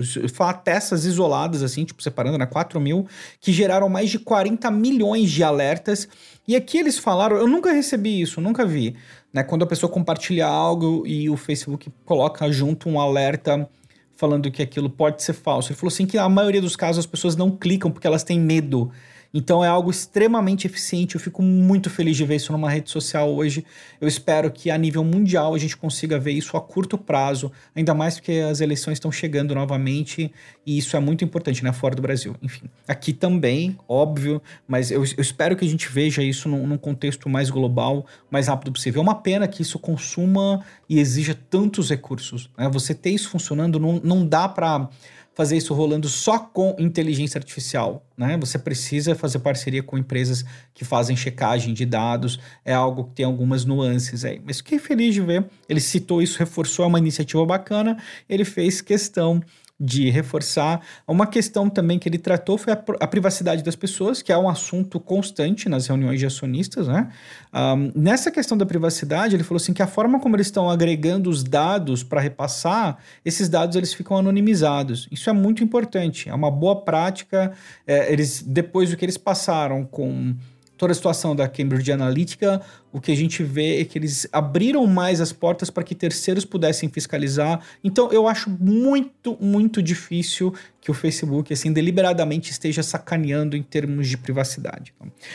peças 0.64 1.04
isoladas, 1.04 1.62
assim, 1.62 1.84
tipo, 1.84 2.02
separando, 2.02 2.36
né, 2.36 2.46
4 2.46 2.80
mil, 2.80 3.06
que 3.40 3.52
geraram 3.52 3.88
mais 3.88 4.10
de 4.10 4.18
40 4.18 4.70
milhões 4.70 5.30
de 5.30 5.44
alertas, 5.44 6.08
e 6.46 6.56
aqui 6.56 6.78
eles 6.78 6.98
falaram, 6.98 7.36
eu 7.36 7.46
nunca 7.46 7.72
recebi 7.72 8.20
isso, 8.20 8.40
nunca 8.40 8.66
vi, 8.66 8.96
né, 9.32 9.44
quando 9.44 9.62
a 9.62 9.66
pessoa 9.66 9.90
compartilha 9.90 10.46
algo 10.46 11.06
e 11.06 11.30
o 11.30 11.36
Facebook 11.36 11.90
coloca 12.04 12.50
junto 12.50 12.88
um 12.88 13.00
alerta 13.00 13.68
falando 14.16 14.50
que 14.50 14.62
aquilo 14.62 14.88
pode 14.88 15.22
ser 15.22 15.32
falso. 15.32 15.70
Ele 15.70 15.78
falou 15.78 15.92
assim 15.92 16.06
que 16.06 16.18
a 16.18 16.28
maioria 16.28 16.60
dos 16.60 16.76
casos 16.76 17.00
as 17.00 17.06
pessoas 17.06 17.36
não 17.36 17.50
clicam 17.50 17.90
porque 17.90 18.06
elas 18.06 18.22
têm 18.22 18.38
medo 18.38 18.90
então 19.32 19.64
é 19.64 19.68
algo 19.68 19.90
extremamente 19.90 20.66
eficiente. 20.66 21.14
Eu 21.14 21.20
fico 21.20 21.42
muito 21.42 21.88
feliz 21.88 22.16
de 22.16 22.24
ver 22.24 22.36
isso 22.36 22.52
numa 22.52 22.68
rede 22.68 22.90
social 22.90 23.32
hoje. 23.34 23.64
Eu 24.00 24.06
espero 24.06 24.50
que 24.50 24.70
a 24.70 24.76
nível 24.76 25.02
mundial 25.02 25.54
a 25.54 25.58
gente 25.58 25.76
consiga 25.76 26.18
ver 26.18 26.32
isso 26.32 26.56
a 26.56 26.60
curto 26.60 26.98
prazo, 26.98 27.50
ainda 27.74 27.94
mais 27.94 28.14
porque 28.14 28.32
as 28.32 28.60
eleições 28.60 28.94
estão 28.94 29.10
chegando 29.10 29.54
novamente 29.54 30.32
e 30.66 30.76
isso 30.76 30.96
é 30.96 31.00
muito 31.00 31.24
importante, 31.24 31.64
né? 31.64 31.72
Fora 31.72 31.94
do 31.94 32.02
Brasil. 32.02 32.36
Enfim, 32.42 32.64
aqui 32.86 33.12
também, 33.12 33.78
óbvio, 33.88 34.42
mas 34.68 34.90
eu, 34.90 35.02
eu 35.02 35.22
espero 35.22 35.56
que 35.56 35.64
a 35.64 35.68
gente 35.68 35.88
veja 35.88 36.22
isso 36.22 36.48
num, 36.48 36.66
num 36.66 36.78
contexto 36.78 37.28
mais 37.28 37.48
global, 37.48 38.06
mais 38.30 38.48
rápido 38.48 38.72
possível. 38.72 39.00
É 39.00 39.02
uma 39.02 39.14
pena 39.14 39.48
que 39.48 39.62
isso 39.62 39.78
consuma 39.78 40.64
e 40.88 40.98
exija 40.98 41.34
tantos 41.34 41.88
recursos. 41.88 42.50
Né? 42.56 42.68
Você 42.68 42.94
ter 42.94 43.10
isso 43.10 43.30
funcionando 43.30 43.80
não, 43.80 44.00
não 44.04 44.26
dá 44.26 44.48
para 44.48 44.88
fazer 45.34 45.56
isso 45.56 45.72
rolando 45.74 46.08
só 46.08 46.38
com 46.38 46.76
inteligência 46.78 47.38
artificial, 47.38 48.04
né? 48.16 48.36
Você 48.38 48.58
precisa 48.58 49.14
fazer 49.14 49.38
parceria 49.38 49.82
com 49.82 49.96
empresas 49.96 50.44
que 50.74 50.84
fazem 50.84 51.16
checagem 51.16 51.72
de 51.72 51.86
dados, 51.86 52.38
é 52.64 52.74
algo 52.74 53.04
que 53.04 53.14
tem 53.14 53.24
algumas 53.24 53.64
nuances 53.64 54.24
aí. 54.24 54.40
Mas 54.44 54.58
fiquei 54.58 54.78
feliz 54.78 55.14
de 55.14 55.20
ver, 55.20 55.44
ele 55.68 55.80
citou 55.80 56.20
isso, 56.20 56.38
reforçou, 56.38 56.84
é 56.84 56.88
uma 56.88 56.98
iniciativa 56.98 57.44
bacana, 57.46 57.96
ele 58.28 58.44
fez 58.44 58.80
questão 58.80 59.42
de 59.78 60.10
reforçar. 60.10 60.80
Uma 61.06 61.26
questão 61.26 61.68
também 61.68 61.98
que 61.98 62.08
ele 62.08 62.18
tratou 62.18 62.56
foi 62.56 62.72
a, 62.72 62.82
a, 63.00 63.06
privacidade 63.06 63.62
das 63.62 63.74
pessoas, 63.74 64.22
que 64.22 64.32
é 64.32 64.38
um 64.38 64.48
assunto 64.48 65.00
constante 65.00 65.68
nas 65.68 65.86
reuniões 65.86 66.20
de 66.20 66.26
acionistas, 66.26 66.86
né? 66.86 67.08
Um, 67.52 67.92
nessa 67.94 68.30
questão 68.30 68.56
da 68.56 68.64
privacidade, 68.64 69.34
ele 69.34 69.42
falou 69.42 69.56
assim 69.56 69.72
que 69.72 69.82
a 69.82 69.86
forma 69.86 70.20
como 70.20 70.36
eles 70.36 70.46
estão 70.46 70.70
agregando 70.70 71.28
os 71.28 71.42
dados 71.42 72.02
para 72.02 72.20
repassar, 72.20 72.98
esses 73.24 73.48
dados 73.48 73.76
eles 73.76 73.92
ficam 73.92 74.16
anonimizados. 74.16 75.08
Isso 75.10 75.28
é 75.28 75.32
muito 75.32 75.64
importante, 75.64 76.28
é 76.28 76.34
uma 76.34 76.50
boa 76.50 76.82
prática. 76.82 77.52
É, 77.86 78.12
eles 78.12 78.42
depois 78.42 78.90
do 78.90 78.96
que 78.96 79.04
eles 79.04 79.18
passaram 79.18 79.84
com 79.84 80.34
toda 80.82 80.90
a 80.90 80.96
situação 80.96 81.36
da 81.36 81.46
Cambridge 81.46 81.92
Analytica, 81.92 82.60
o 82.92 83.00
que 83.00 83.12
a 83.12 83.16
gente 83.16 83.44
vê 83.44 83.80
é 83.80 83.84
que 83.84 83.96
eles 83.96 84.26
abriram 84.32 84.84
mais 84.84 85.20
as 85.20 85.32
portas 85.32 85.70
para 85.70 85.84
que 85.84 85.94
terceiros 85.94 86.44
pudessem 86.44 86.88
fiscalizar. 86.88 87.60
Então 87.84 88.10
eu 88.10 88.26
acho 88.26 88.50
muito, 88.50 89.38
muito 89.40 89.80
difícil 89.80 90.52
que 90.80 90.90
o 90.90 90.94
Facebook, 90.94 91.52
assim, 91.52 91.72
deliberadamente 91.72 92.50
esteja 92.50 92.82
sacaneando 92.82 93.56
em 93.56 93.62
termos 93.62 94.08
de 94.08 94.18
privacidade. 94.18 94.92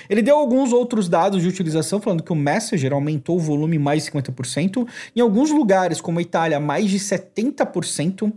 Ele 0.09 0.21
deu 0.21 0.35
alguns 0.35 0.73
outros 0.73 1.07
dados 1.07 1.41
de 1.41 1.47
utilização, 1.47 2.01
falando 2.01 2.23
que 2.23 2.33
o 2.33 2.35
Messenger 2.35 2.91
aumentou 2.91 3.37
o 3.37 3.39
volume 3.39 3.79
mais 3.79 4.03
de 4.03 4.11
50%, 4.11 4.85
em 5.15 5.21
alguns 5.21 5.49
lugares, 5.49 6.01
como 6.01 6.19
a 6.19 6.21
Itália, 6.21 6.59
mais 6.59 6.89
de 6.89 6.99
70%. 6.99 8.33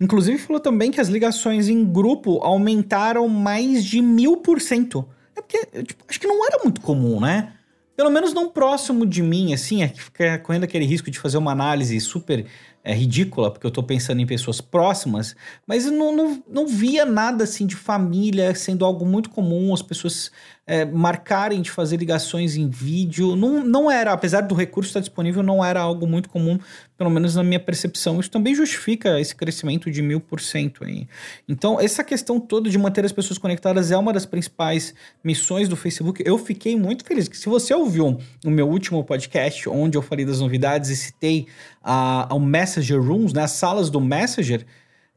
Inclusive 0.00 0.36
falou 0.38 0.58
também 0.58 0.90
que 0.90 1.00
as 1.00 1.06
ligações 1.06 1.68
em 1.68 1.84
grupo 1.84 2.40
aumentaram 2.42 3.28
mais 3.28 3.84
de 3.84 4.02
mil 4.02 4.38
por 4.38 4.60
cento. 4.60 5.06
É 5.36 5.40
porque, 5.40 5.82
tipo, 5.82 6.04
acho 6.08 6.20
que 6.20 6.26
não 6.26 6.46
era 6.46 6.58
muito 6.62 6.80
comum, 6.80 7.20
né? 7.20 7.52
Pelo 7.96 8.10
menos 8.10 8.32
não 8.32 8.50
próximo 8.50 9.06
de 9.06 9.22
mim, 9.22 9.54
assim, 9.54 9.82
é 9.82 9.88
que 9.88 10.02
fica 10.02 10.38
correndo 10.38 10.64
aquele 10.64 10.84
risco 10.84 11.10
de 11.10 11.18
fazer 11.18 11.38
uma 11.38 11.52
análise 11.52 11.98
super 12.00 12.44
é, 12.84 12.92
ridícula, 12.92 13.50
porque 13.50 13.66
eu 13.66 13.70
tô 13.70 13.82
pensando 13.82 14.20
em 14.20 14.26
pessoas 14.26 14.60
próximas, 14.60 15.34
mas 15.66 15.86
eu 15.86 15.92
não, 15.92 16.14
não, 16.14 16.42
não 16.46 16.66
via 16.66 17.06
nada 17.06 17.44
assim 17.44 17.66
de 17.66 17.74
família 17.74 18.54
sendo 18.54 18.84
algo 18.84 19.06
muito 19.06 19.30
comum, 19.30 19.72
as 19.72 19.80
pessoas 19.80 20.30
é, 20.66 20.84
marcarem 20.84 21.60
de 21.60 21.70
fazer 21.70 21.96
ligações 21.96 22.56
em 22.56 22.68
vídeo. 22.68 23.36
Não, 23.36 23.62
não 23.64 23.90
era, 23.90 24.12
apesar 24.12 24.42
do 24.42 24.54
recurso 24.54 24.88
estar 24.88 25.00
disponível, 25.00 25.42
não 25.42 25.64
era 25.64 25.80
algo 25.80 26.06
muito 26.06 26.28
comum, 26.28 26.58
pelo 26.96 27.10
menos 27.10 27.34
na 27.34 27.42
minha 27.42 27.60
percepção. 27.60 28.20
Isso 28.20 28.30
também 28.30 28.54
justifica 28.54 29.20
esse 29.20 29.34
crescimento 29.34 29.90
de 29.90 30.00
mil 30.00 30.20
por 30.20 30.40
cento 30.40 30.84
aí. 30.84 31.06
Então, 31.48 31.78
essa 31.80 32.02
questão 32.02 32.40
toda 32.40 32.70
de 32.70 32.78
manter 32.78 33.04
as 33.04 33.12
pessoas 33.12 33.38
conectadas 33.38 33.90
é 33.90 33.96
uma 33.96 34.12
das 34.12 34.24
principais 34.24 34.94
missões 35.22 35.68
do 35.68 35.76
Facebook. 35.76 36.22
Eu 36.24 36.38
fiquei 36.38 36.76
muito 36.76 37.04
feliz. 37.04 37.28
que 37.28 37.36
Se 37.36 37.48
você 37.48 37.74
ouviu 37.74 38.18
o 38.44 38.50
meu 38.50 38.68
último 38.68 39.04
podcast, 39.04 39.68
onde 39.68 39.98
eu 39.98 40.02
falei 40.02 40.24
das 40.24 40.40
novidades 40.40 40.88
e 40.90 40.96
citei 40.96 41.46
a, 41.82 42.26
ao 42.32 42.40
Messenger 42.40 42.73
Rooms, 42.80 43.32
né, 43.32 43.42
as 43.42 43.52
salas 43.52 43.90
do 43.90 44.00
Messenger, 44.00 44.64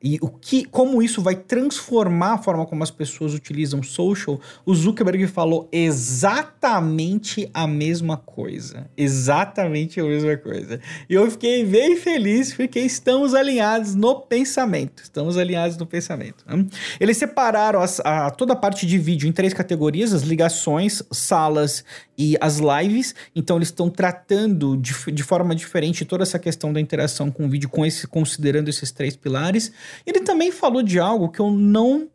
e 0.01 0.19
o 0.21 0.27
que, 0.27 0.63
como 0.63 1.01
isso 1.01 1.23
vai 1.23 1.35
transformar 1.35 2.33
a 2.33 2.37
forma 2.37 2.67
como 2.67 2.83
as 2.83 2.91
pessoas 2.91 3.33
utilizam 3.33 3.81
social, 3.81 4.39
o 4.63 4.75
Zuckerberg 4.75 5.25
falou 5.25 5.67
exatamente 5.71 7.49
a 7.51 7.65
mesma 7.65 8.15
coisa. 8.15 8.87
Exatamente 8.95 9.99
a 9.99 10.03
mesma 10.03 10.37
coisa. 10.37 10.79
E 11.09 11.15
eu 11.15 11.29
fiquei 11.31 11.65
bem 11.65 11.97
feliz 11.97 12.53
porque 12.53 12.79
estamos 12.79 13.33
alinhados 13.33 13.95
no 13.95 14.21
pensamento. 14.21 15.01
Estamos 15.01 15.35
alinhados 15.35 15.77
no 15.77 15.85
pensamento. 15.87 16.45
Né? 16.45 16.67
Eles 16.99 17.17
separaram 17.17 17.81
as, 17.81 17.99
a, 18.01 18.29
toda 18.29 18.53
a 18.53 18.55
parte 18.55 18.85
de 18.85 18.99
vídeo 18.99 19.27
em 19.27 19.31
três 19.31 19.51
categorias: 19.51 20.13
as 20.13 20.21
ligações, 20.21 21.01
salas 21.11 21.83
e 22.15 22.37
as 22.39 22.59
lives. 22.59 23.15
Então 23.35 23.57
eles 23.57 23.69
estão 23.69 23.89
tratando 23.89 24.77
de, 24.77 24.93
de 25.11 25.23
forma 25.23 25.55
diferente 25.55 26.05
toda 26.05 26.21
essa 26.21 26.37
questão 26.37 26.71
da 26.71 26.79
interação 26.79 27.31
com 27.31 27.47
o 27.47 27.49
vídeo, 27.49 27.67
com 27.67 27.83
esse, 27.83 28.05
considerando 28.05 28.69
esses 28.69 28.91
três 28.91 29.15
pilares. 29.15 29.71
Ele 30.05 30.21
também 30.21 30.51
falou 30.51 30.81
de 30.81 30.99
algo 30.99 31.29
que 31.29 31.39
eu 31.39 31.51
não, 31.51 32.07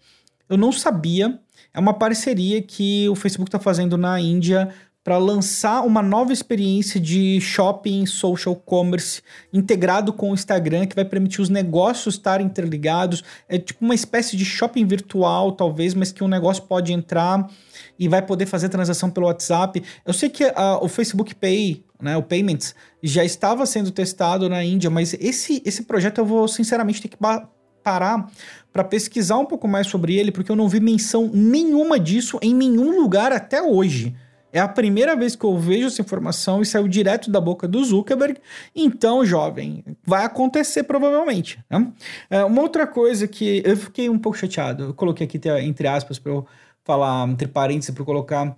eu 0.48 0.56
não 0.56 0.72
sabia. 0.72 1.38
É 1.74 1.80
uma 1.80 1.94
parceria 1.94 2.60
que 2.62 3.08
o 3.08 3.14
Facebook 3.14 3.48
está 3.48 3.58
fazendo 3.58 3.96
na 3.96 4.20
Índia 4.20 4.72
para 5.04 5.18
lançar 5.18 5.82
uma 5.82 6.00
nova 6.00 6.32
experiência 6.32 7.00
de 7.00 7.40
shopping 7.40 8.06
social 8.06 8.54
commerce 8.54 9.20
integrado 9.52 10.12
com 10.12 10.30
o 10.30 10.34
Instagram, 10.34 10.86
que 10.86 10.94
vai 10.94 11.04
permitir 11.04 11.40
os 11.40 11.48
negócios 11.48 12.14
estarem 12.14 12.46
interligados. 12.46 13.24
É 13.48 13.58
tipo 13.58 13.84
uma 13.84 13.94
espécie 13.94 14.36
de 14.36 14.44
shopping 14.44 14.86
virtual, 14.86 15.52
talvez, 15.52 15.92
mas 15.94 16.12
que 16.12 16.22
um 16.22 16.28
negócio 16.28 16.62
pode 16.64 16.92
entrar 16.92 17.50
e 17.98 18.08
vai 18.08 18.22
poder 18.22 18.46
fazer 18.46 18.68
transação 18.68 19.10
pelo 19.10 19.26
WhatsApp. 19.26 19.82
Eu 20.06 20.12
sei 20.12 20.28
que 20.28 20.44
uh, 20.44 20.78
o 20.80 20.88
Facebook 20.88 21.34
Pay, 21.34 21.84
né, 22.00 22.16
o 22.16 22.22
Payments, 22.22 22.74
já 23.02 23.24
estava 23.24 23.66
sendo 23.66 23.90
testado 23.90 24.48
na 24.48 24.62
Índia, 24.62 24.88
mas 24.88 25.14
esse, 25.14 25.60
esse 25.64 25.82
projeto 25.82 26.18
eu 26.18 26.24
vou 26.24 26.46
sinceramente 26.46 27.02
ter 27.02 27.08
que 27.08 27.16
parar 27.82 28.30
para 28.72 28.84
pesquisar 28.84 29.38
um 29.38 29.44
pouco 29.44 29.68
mais 29.68 29.86
sobre 29.86 30.16
ele, 30.16 30.32
porque 30.32 30.50
eu 30.50 30.56
não 30.56 30.68
vi 30.68 30.80
menção 30.80 31.30
nenhuma 31.32 31.98
disso 31.98 32.38
em 32.40 32.54
nenhum 32.54 33.00
lugar 33.00 33.32
até 33.32 33.62
hoje. 33.62 34.14
É 34.52 34.60
a 34.60 34.68
primeira 34.68 35.16
vez 35.16 35.34
que 35.34 35.44
eu 35.44 35.58
vejo 35.58 35.86
essa 35.86 36.02
informação 36.02 36.60
e 36.60 36.66
saiu 36.66 36.86
direto 36.86 37.30
da 37.30 37.40
boca 37.40 37.66
do 37.66 37.82
Zuckerberg. 37.82 38.38
Então, 38.76 39.24
jovem, 39.24 39.82
vai 40.04 40.24
acontecer 40.24 40.82
provavelmente. 40.82 41.58
Né? 41.70 41.90
É, 42.28 42.44
uma 42.44 42.60
outra 42.60 42.86
coisa 42.86 43.26
que 43.26 43.62
eu 43.64 43.76
fiquei 43.76 44.10
um 44.10 44.18
pouco 44.18 44.36
chateado, 44.36 44.84
eu 44.84 44.94
coloquei 44.94 45.26
aqui 45.26 45.40
entre 45.62 45.88
aspas 45.88 46.18
para 46.18 46.32
eu 46.32 46.46
falar, 46.84 47.26
entre 47.28 47.48
parênteses, 47.48 47.94
para 47.94 48.04
colocar 48.04 48.54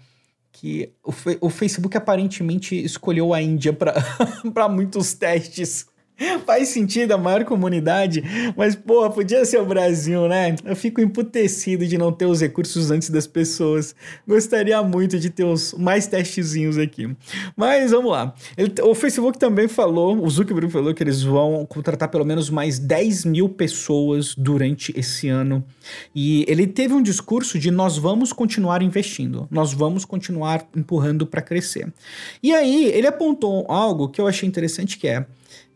que 0.50 0.92
o, 1.04 1.12
o 1.46 1.50
Facebook 1.50 1.96
aparentemente 1.96 2.74
escolheu 2.74 3.32
a 3.32 3.40
Índia 3.40 3.72
para 3.72 3.94
muitos 4.68 5.14
testes. 5.14 5.86
Faz 6.46 6.68
sentido 6.68 7.12
a 7.12 7.18
maior 7.18 7.44
comunidade, 7.44 8.22
mas, 8.56 8.76
pô, 8.76 9.08
podia 9.10 9.44
ser 9.44 9.60
o 9.60 9.66
Brasil, 9.66 10.28
né? 10.28 10.54
Eu 10.64 10.76
fico 10.76 11.00
emputecido 11.00 11.86
de 11.86 11.98
não 11.98 12.12
ter 12.12 12.26
os 12.26 12.40
recursos 12.40 12.90
antes 12.90 13.10
das 13.10 13.26
pessoas. 13.26 13.94
Gostaria 14.26 14.80
muito 14.82 15.18
de 15.18 15.28
ter 15.30 15.44
os 15.44 15.74
mais 15.74 16.06
testezinhos 16.06 16.78
aqui. 16.78 17.14
Mas 17.56 17.90
vamos 17.90 18.12
lá. 18.12 18.34
Ele, 18.56 18.72
o 18.82 18.94
Facebook 18.94 19.38
também 19.38 19.66
falou, 19.66 20.22
o 20.22 20.30
Zuckerberg 20.30 20.72
falou 20.72 20.94
que 20.94 21.02
eles 21.02 21.22
vão 21.22 21.66
contratar 21.66 22.08
pelo 22.08 22.24
menos 22.24 22.48
mais 22.48 22.78
10 22.78 23.24
mil 23.24 23.48
pessoas 23.48 24.34
durante 24.36 24.92
esse 24.96 25.28
ano. 25.28 25.64
E 26.14 26.44
ele 26.48 26.66
teve 26.66 26.94
um 26.94 27.02
discurso 27.02 27.58
de 27.58 27.70
nós 27.70 27.98
vamos 27.98 28.32
continuar 28.32 28.82
investindo, 28.82 29.48
nós 29.50 29.72
vamos 29.72 30.04
continuar 30.04 30.66
empurrando 30.76 31.26
para 31.26 31.42
crescer. 31.42 31.92
E 32.42 32.52
aí, 32.52 32.84
ele 32.86 33.06
apontou 33.06 33.66
algo 33.68 34.08
que 34.08 34.20
eu 34.20 34.26
achei 34.26 34.48
interessante 34.48 34.96
que 34.96 35.08
é 35.08 35.26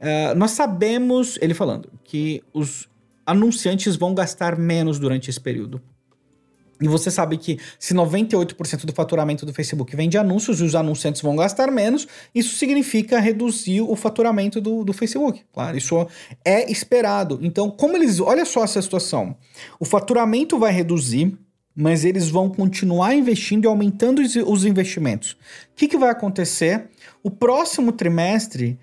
Uh, 0.00 0.35
nós 0.37 0.52
sabemos, 0.52 1.38
ele 1.40 1.55
falando, 1.55 1.90
que 2.05 2.43
os 2.52 2.88
anunciantes 3.26 3.97
vão 3.97 4.14
gastar 4.14 4.59
menos 4.59 4.99
durante 4.99 5.28
esse 5.28 5.40
período. 5.40 5.81
E 6.81 6.87
você 6.87 7.11
sabe 7.11 7.37
que 7.37 7.59
se 7.78 7.93
98% 7.93 8.85
do 8.85 8.93
faturamento 8.93 9.45
do 9.45 9.52
Facebook 9.52 9.95
vem 9.97 10.09
de 10.09 10.17
anúncios 10.17 10.61
e 10.61 10.64
os 10.64 10.75
anunciantes 10.75 11.21
vão 11.21 11.35
gastar 11.35 11.71
menos, 11.73 12.07
isso 12.33 12.55
significa 12.55 13.19
reduzir 13.19 13.81
o 13.81 13.97
faturamento 13.97 14.61
do, 14.61 14.85
do 14.85 14.93
Facebook. 14.93 15.43
Claro, 15.52 15.76
isso 15.76 16.07
é 16.45 16.71
esperado. 16.71 17.40
Então, 17.43 17.71
como 17.71 17.97
eles. 17.97 18.21
Olha 18.21 18.45
só 18.45 18.62
essa 18.62 18.81
situação. 18.81 19.37
O 19.81 19.85
faturamento 19.85 20.57
vai 20.59 20.73
reduzir, 20.73 21.37
mas 21.75 22.05
eles 22.05 22.28
vão 22.28 22.49
continuar 22.49 23.14
investindo 23.14 23.64
e 23.64 23.69
aumentando 23.69 24.23
os 24.23 24.64
investimentos. 24.64 25.33
O 25.33 25.37
que, 25.75 25.88
que 25.88 25.99
vai 25.99 26.11
acontecer? 26.11 26.88
O 27.25 27.31
próximo 27.31 27.90
trimestre 27.90 28.78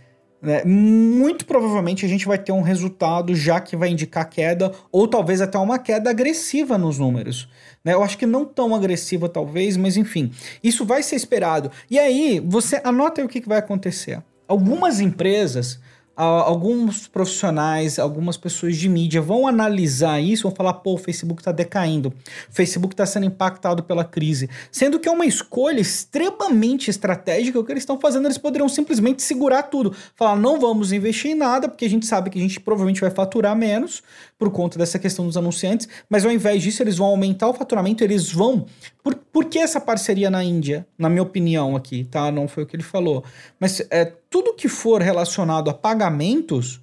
né? 0.46 0.64
Muito 0.64 1.46
provavelmente 1.46 2.06
a 2.06 2.08
gente 2.08 2.28
vai 2.28 2.38
ter 2.38 2.52
um 2.52 2.62
resultado 2.62 3.36
já 3.36 3.60
que 3.60 3.75
vai 3.75 3.90
indicar 3.90 4.30
queda, 4.30 4.72
ou 4.92 5.08
talvez 5.08 5.42
até 5.42 5.58
uma 5.58 5.80
queda 5.80 6.10
agressiva 6.10 6.78
nos 6.78 7.00
números. 7.00 7.50
Né? 7.84 7.94
Eu 7.94 8.04
acho 8.04 8.18
que 8.18 8.25
não 8.25 8.46
tão 8.46 8.75
agressiva, 8.75 9.28
talvez, 9.28 9.75
mas 9.75 9.98
enfim, 9.98 10.32
isso 10.64 10.86
vai 10.86 11.02
ser 11.02 11.16
esperado. 11.16 11.72
E 11.90 11.98
aí, 11.98 12.40
você 12.46 12.80
anota 12.84 13.22
aí 13.22 13.25
o 13.25 13.30
que, 13.30 13.42
que 13.42 13.50
vai 13.50 13.58
acontecer. 13.58 14.22
Algumas 14.48 15.00
empresas 15.00 15.80
alguns 16.15 17.07
profissionais, 17.07 18.00
algumas 18.00 18.38
pessoas 18.38 18.77
de 18.77 18.88
mídia 18.88 19.22
vão 19.22 19.48
analisar 19.48 20.19
isso, 20.22 20.43
vão 20.43 20.55
falar, 20.55 20.74
pô, 20.75 20.93
o 20.93 20.98
Facebook 20.98 21.41
está 21.41 21.51
decaindo, 21.51 22.10
o 22.10 22.53
Facebook 22.53 22.93
está 22.93 23.05
sendo 23.05 23.25
impactado 23.25 23.84
pela 23.84 24.05
crise, 24.05 24.50
sendo 24.72 25.00
que 25.00 25.10
é 25.10 25.12
uma 25.12 25.25
escolha 25.25 25.79
extremamente 25.79 26.89
estratégica 26.89 27.60
o 27.60 27.63
que 27.63 27.72
eles 27.72 27.84
estão 27.84 28.00
fazendo, 28.00 28.27
eles 28.27 28.38
poderiam 28.38 28.69
simplesmente 28.69 29.22
segurar 29.22 29.63
tudo, 29.63 29.93
falar, 30.15 30.36
não 30.36 30.60
vamos 30.60 30.91
investir 30.91 31.31
em 31.31 31.36
nada, 31.36 31.67
porque 31.67 31.86
a 31.86 31.89
gente 31.89 32.05
sabe 32.05 32.29
que 32.29 32.38
a 32.38 32.41
gente 32.41 32.60
provavelmente 32.60 33.01
vai 33.01 33.12
faturar 33.12 33.55
menos 33.55 34.01
por 34.38 34.50
conta 34.51 34.77
dessa 34.77 35.00
questão 35.00 35.25
dos 35.25 35.38
anunciantes, 35.38 35.88
mas 36.10 36.25
ao 36.25 36.31
invés 36.31 36.63
disso 36.63 36.81
eles 36.81 36.98
vão 36.98 37.07
aumentar 37.07 37.48
o 37.48 37.53
faturamento, 37.53 38.03
eles 38.03 38.31
vão... 38.31 38.65
Por, 39.03 39.15
por 39.15 39.45
que 39.45 39.60
essa 39.60 39.79
parceria 39.79 40.31
na 40.31 40.43
Índia? 40.43 40.86
Na 40.98 41.10
minha 41.10 41.22
opinião 41.22 41.75
aqui, 41.75 42.05
tá? 42.05 42.31
Não 42.31 42.48
foi 42.48 42.63
o 42.63 42.65
que 42.65 42.75
ele 42.75 42.81
falou. 42.81 43.24
Mas 43.60 43.79
é, 43.91 44.12
tudo 44.36 44.54
que 44.54 44.68
for 44.68 45.01
relacionado 45.01 45.70
a 45.70 45.74
pagamentos, 45.74 46.82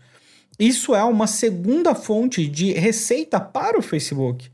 isso 0.59 0.95
é 0.95 1.05
uma 1.05 1.27
segunda 1.27 1.95
fonte 1.95 2.47
de 2.47 2.73
receita 2.73 3.39
para 3.39 3.79
o 3.79 3.83
Facebook. 3.83 4.51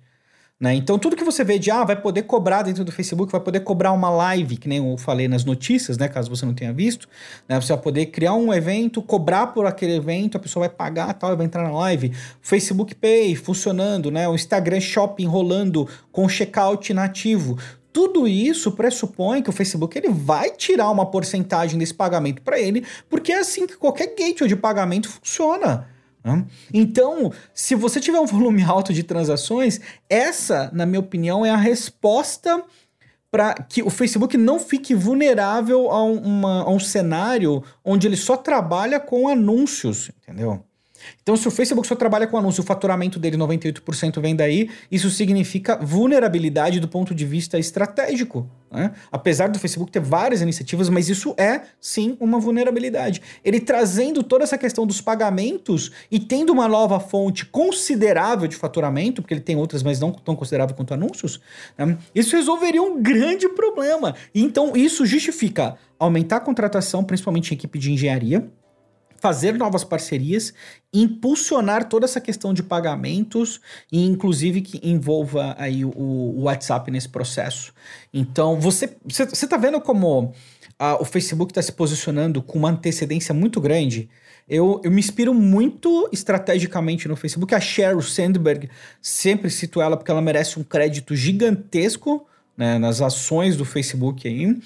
Né? 0.59 0.75
Então, 0.75 0.99
tudo 0.99 1.15
que 1.15 1.23
você 1.23 1.45
vê 1.45 1.61
de, 1.61 1.71
ah, 1.71 1.85
vai 1.85 1.95
poder 1.95 2.23
cobrar 2.23 2.63
dentro 2.63 2.85
do 2.85 2.91
Facebook, 2.91 3.31
vai 3.31 3.41
poder 3.41 3.61
cobrar 3.61 3.93
uma 3.93 4.11
live, 4.11 4.57
que 4.57 4.69
nem 4.69 4.79
eu 4.79 4.99
falei 4.99 5.29
nas 5.29 5.45
notícias, 5.45 5.97
né? 5.97 6.09
Caso 6.09 6.29
você 6.29 6.45
não 6.45 6.53
tenha 6.53 6.73
visto, 6.73 7.09
né? 7.49 7.61
Você 7.61 7.73
vai 7.73 7.81
poder 7.81 8.07
criar 8.07 8.35
um 8.35 8.53
evento, 8.53 9.01
cobrar 9.01 9.47
por 9.49 9.65
aquele 9.67 9.95
evento, 9.95 10.37
a 10.37 10.41
pessoa 10.41 10.67
vai 10.67 10.77
pagar 10.77 11.15
tal, 11.15 11.33
e 11.33 11.37
vai 11.37 11.47
entrar 11.47 11.63
na 11.63 11.71
live. 11.71 12.13
Facebook 12.43 12.97
Pay 12.97 13.37
funcionando, 13.37 14.11
né? 14.11 14.29
O 14.29 14.35
Instagram 14.35 14.81
Shopping 14.81 15.27
rolando 15.27 15.89
com 16.11 16.29
checkout 16.29 16.93
nativo. 16.93 17.57
Tudo 17.99 18.29
isso 18.29 18.71
pressupõe 18.71 19.43
que 19.43 19.51
o 19.51 19.53
Facebook 19.53 19.99
ele 19.99 20.09
vai 20.09 20.53
tirar 20.53 20.89
uma 20.89 21.05
porcentagem 21.05 21.77
desse 21.77 21.93
pagamento 21.93 22.41
para 22.43 22.57
ele, 22.57 22.87
porque 23.11 23.33
é 23.33 23.41
assim 23.41 23.67
que 23.67 23.77
qualquer 23.77 24.15
gateway 24.15 24.49
de 24.49 24.55
pagamento 24.55 25.09
funciona. 25.09 25.89
Né? 26.23 26.47
Então, 26.73 27.33
se 27.53 27.75
você 27.75 27.99
tiver 27.99 28.21
um 28.21 28.25
volume 28.25 28.63
alto 28.63 28.93
de 28.93 29.03
transações, 29.03 29.81
essa, 30.09 30.71
na 30.73 30.87
minha 30.87 31.01
opinião, 31.01 31.45
é 31.45 31.51
a 31.51 31.57
resposta 31.57 32.63
para 33.33 33.55
que 33.55 33.83
o 33.83 33.91
Facebook 33.91 34.37
não 34.37 34.61
fique 34.61 34.95
vulnerável 34.95 35.91
a, 35.91 36.01
uma, 36.05 36.63
a 36.63 36.71
um 36.71 36.79
cenário 36.79 37.65
onde 37.85 38.07
ele 38.07 38.17
só 38.17 38.37
trabalha 38.37 39.01
com 39.01 39.27
anúncios, 39.27 40.13
entendeu? 40.23 40.65
Então, 41.23 41.37
se 41.37 41.47
o 41.47 41.51
Facebook 41.51 41.87
só 41.87 41.95
trabalha 41.95 42.27
com 42.27 42.37
anúncio, 42.37 42.63
o 42.63 42.67
faturamento 42.67 43.19
dele 43.19 43.37
98% 43.37 44.21
vem 44.21 44.35
daí, 44.35 44.71
isso 44.91 45.11
significa 45.11 45.77
vulnerabilidade 45.77 46.81
do 46.81 46.89
ponto 46.89 47.15
de 47.15 47.25
vista 47.25 47.59
estratégico. 47.59 48.49
Né? 48.71 48.93
Apesar 49.11 49.49
do 49.49 49.59
Facebook 49.59 49.91
ter 49.91 50.01
várias 50.01 50.43
iniciativas, 50.43 50.89
mas 50.89 51.09
isso 51.09 51.35
é 51.39 51.63
sim 51.81 52.17
uma 52.21 52.39
vulnerabilidade. 52.39 53.23
Ele 53.45 53.61
trazendo 53.61 54.23
toda 54.23 54.45
essa 54.45 54.59
questão 54.59 54.87
dos 54.87 55.01
pagamentos 55.01 55.91
e 56.11 56.19
tendo 56.19 56.53
uma 56.53 56.69
nova 56.69 57.01
fonte 57.01 57.47
considerável 57.47 58.47
de 58.47 58.57
faturamento, 58.57 59.23
porque 59.23 59.35
ele 59.35 59.41
tem 59.41 59.57
outras, 59.57 59.83
mas 59.83 59.99
não 59.99 60.13
tão 60.13 60.37
considerável 60.37 60.75
quanto 60.77 60.93
anúncios, 60.93 61.41
né? 61.77 61.97
isso 62.15 62.37
resolveria 62.37 62.83
um 62.83 63.01
grande 63.03 63.49
problema. 63.49 64.15
Então, 64.35 64.77
isso 64.77 65.07
justifica 65.07 65.77
aumentar 65.99 66.37
a 66.37 66.41
contratação, 66.41 67.03
principalmente 67.03 67.51
em 67.51 67.55
equipe 67.55 67.79
de 67.79 67.93
engenharia 67.93 68.49
fazer 69.21 69.55
novas 69.55 69.85
parcerias, 69.85 70.55
impulsionar 70.93 71.89
toda 71.89 72.05
essa 72.05 72.21
questão 72.21 72.55
de 72.55 72.63
pagamentos 72.63 73.61
e 73.91 74.05
inclusive 74.05 74.61
que 74.63 74.81
envolva 74.89 75.55
aí 75.59 75.85
o, 75.85 75.91
o 75.91 76.43
WhatsApp 76.43 76.91
nesse 76.91 77.09
processo. 77.09 77.73
Então, 78.13 78.59
você 78.59 78.97
você 79.05 79.23
está 79.25 79.57
vendo 79.57 79.81
como 79.81 80.33
o 81.01 81.05
Facebook 81.05 81.51
está 81.51 81.61
se 81.61 81.73
posicionando 81.73 82.41
com 82.41 82.59
uma 82.59 82.71
antecedência 82.71 83.35
muito 83.35 83.61
grande? 83.61 84.09
Eu, 84.49 84.81
eu 84.83 84.91
me 84.91 85.01
inspiro 85.01 85.35
muito 85.35 86.09
estrategicamente 86.11 87.07
no 87.07 87.17
Facebook. 87.17 87.55
A 87.55 87.61
Sheryl 87.61 88.01
Sandberg, 88.01 88.71
sempre 89.03 89.51
cito 89.51 89.81
ela 89.81 89.97
porque 89.97 90.11
ela 90.11 90.23
merece 90.23 90.59
um 90.59 90.65
crédito 90.65 91.15
gigantesco 91.15 92.27
né, 92.59 92.77
nas 92.77 93.01
ações 93.01 93.57
do 93.57 93.65
Facebook 93.65 94.27
aí. 94.27 94.59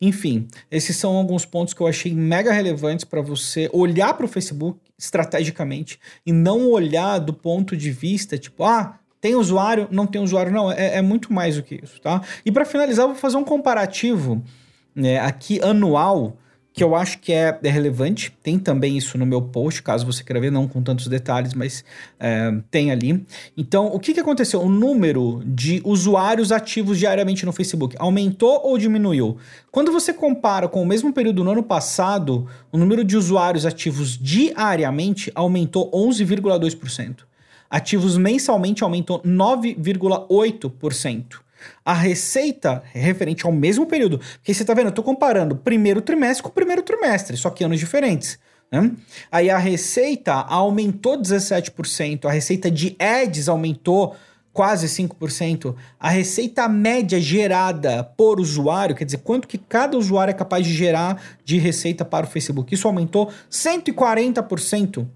Enfim, 0.00 0.46
esses 0.70 0.96
são 0.96 1.16
alguns 1.16 1.44
pontos 1.44 1.74
que 1.74 1.80
eu 1.80 1.88
achei 1.88 2.14
mega 2.14 2.52
relevantes 2.52 3.04
para 3.04 3.20
você 3.20 3.68
olhar 3.72 4.14
para 4.14 4.24
o 4.24 4.28
Facebook 4.28 4.78
estrategicamente 4.96 5.98
e 6.24 6.32
não 6.32 6.70
olhar 6.70 7.18
do 7.18 7.34
ponto 7.34 7.76
de 7.76 7.90
vista 7.90 8.38
tipo, 8.38 8.62
ah, 8.62 9.00
tem 9.20 9.34
usuário, 9.34 9.88
não 9.90 10.06
tem 10.06 10.22
usuário, 10.22 10.52
não, 10.52 10.70
é, 10.70 10.98
é 10.98 11.02
muito 11.02 11.32
mais 11.32 11.56
do 11.56 11.62
que 11.64 11.80
isso, 11.82 12.00
tá? 12.00 12.22
E 12.46 12.52
para 12.52 12.64
finalizar, 12.64 13.04
eu 13.04 13.08
vou 13.08 13.18
fazer 13.18 13.36
um 13.36 13.44
comparativo 13.44 14.42
né, 14.94 15.18
aqui 15.18 15.60
anual 15.60 16.38
que 16.80 16.84
eu 16.84 16.94
acho 16.94 17.18
que 17.18 17.30
é, 17.30 17.58
é, 17.62 17.68
relevante. 17.68 18.34
Tem 18.42 18.58
também 18.58 18.96
isso 18.96 19.18
no 19.18 19.26
meu 19.26 19.42
post, 19.42 19.82
caso 19.82 20.06
você 20.06 20.24
queira 20.24 20.40
ver, 20.40 20.50
não 20.50 20.66
com 20.66 20.82
tantos 20.82 21.08
detalhes, 21.08 21.52
mas 21.52 21.84
é, 22.18 22.54
tem 22.70 22.90
ali. 22.90 23.22
Então, 23.54 23.88
o 23.88 24.00
que, 24.00 24.14
que 24.14 24.20
aconteceu? 24.20 24.62
O 24.62 24.68
número 24.70 25.42
de 25.44 25.82
usuários 25.84 26.50
ativos 26.50 26.98
diariamente 26.98 27.44
no 27.44 27.52
Facebook 27.52 27.94
aumentou 27.98 28.62
ou 28.64 28.78
diminuiu? 28.78 29.36
Quando 29.70 29.92
você 29.92 30.14
compara 30.14 30.68
com 30.68 30.80
o 30.80 30.86
mesmo 30.86 31.12
período 31.12 31.44
no 31.44 31.50
ano 31.50 31.62
passado, 31.62 32.48
o 32.72 32.78
número 32.78 33.04
de 33.04 33.14
usuários 33.14 33.66
ativos 33.66 34.16
diariamente 34.16 35.30
aumentou 35.34 35.90
11,2%. 35.90 37.24
Ativos 37.68 38.16
mensalmente 38.16 38.82
aumentou 38.82 39.20
9,8% 39.20 41.40
a 41.84 41.92
receita 41.92 42.82
referente 42.92 43.46
ao 43.46 43.52
mesmo 43.52 43.86
período. 43.86 44.18
Porque 44.18 44.54
você 44.54 44.62
está 44.62 44.74
vendo, 44.74 44.86
eu 44.86 44.90
estou 44.90 45.04
comparando 45.04 45.56
primeiro 45.56 46.00
trimestre 46.00 46.42
com 46.42 46.50
primeiro 46.50 46.82
trimestre, 46.82 47.36
só 47.36 47.50
que 47.50 47.64
anos 47.64 47.78
diferentes. 47.78 48.38
Né? 48.70 48.92
Aí 49.30 49.50
a 49.50 49.58
receita 49.58 50.32
aumentou 50.32 51.18
17%, 51.20 52.26
a 52.26 52.30
receita 52.30 52.70
de 52.70 52.96
ads 52.98 53.48
aumentou 53.48 54.14
quase 54.52 54.86
5%, 54.86 55.74
a 55.98 56.08
receita 56.08 56.68
média 56.68 57.20
gerada 57.20 58.04
por 58.16 58.40
usuário, 58.40 58.96
quer 58.96 59.04
dizer, 59.04 59.18
quanto 59.18 59.46
que 59.46 59.56
cada 59.56 59.96
usuário 59.96 60.32
é 60.32 60.34
capaz 60.34 60.66
de 60.66 60.74
gerar 60.74 61.22
de 61.44 61.58
receita 61.58 62.04
para 62.04 62.26
o 62.26 62.28
Facebook, 62.28 62.74
isso 62.74 62.86
aumentou 62.86 63.30
140%. 63.50 65.06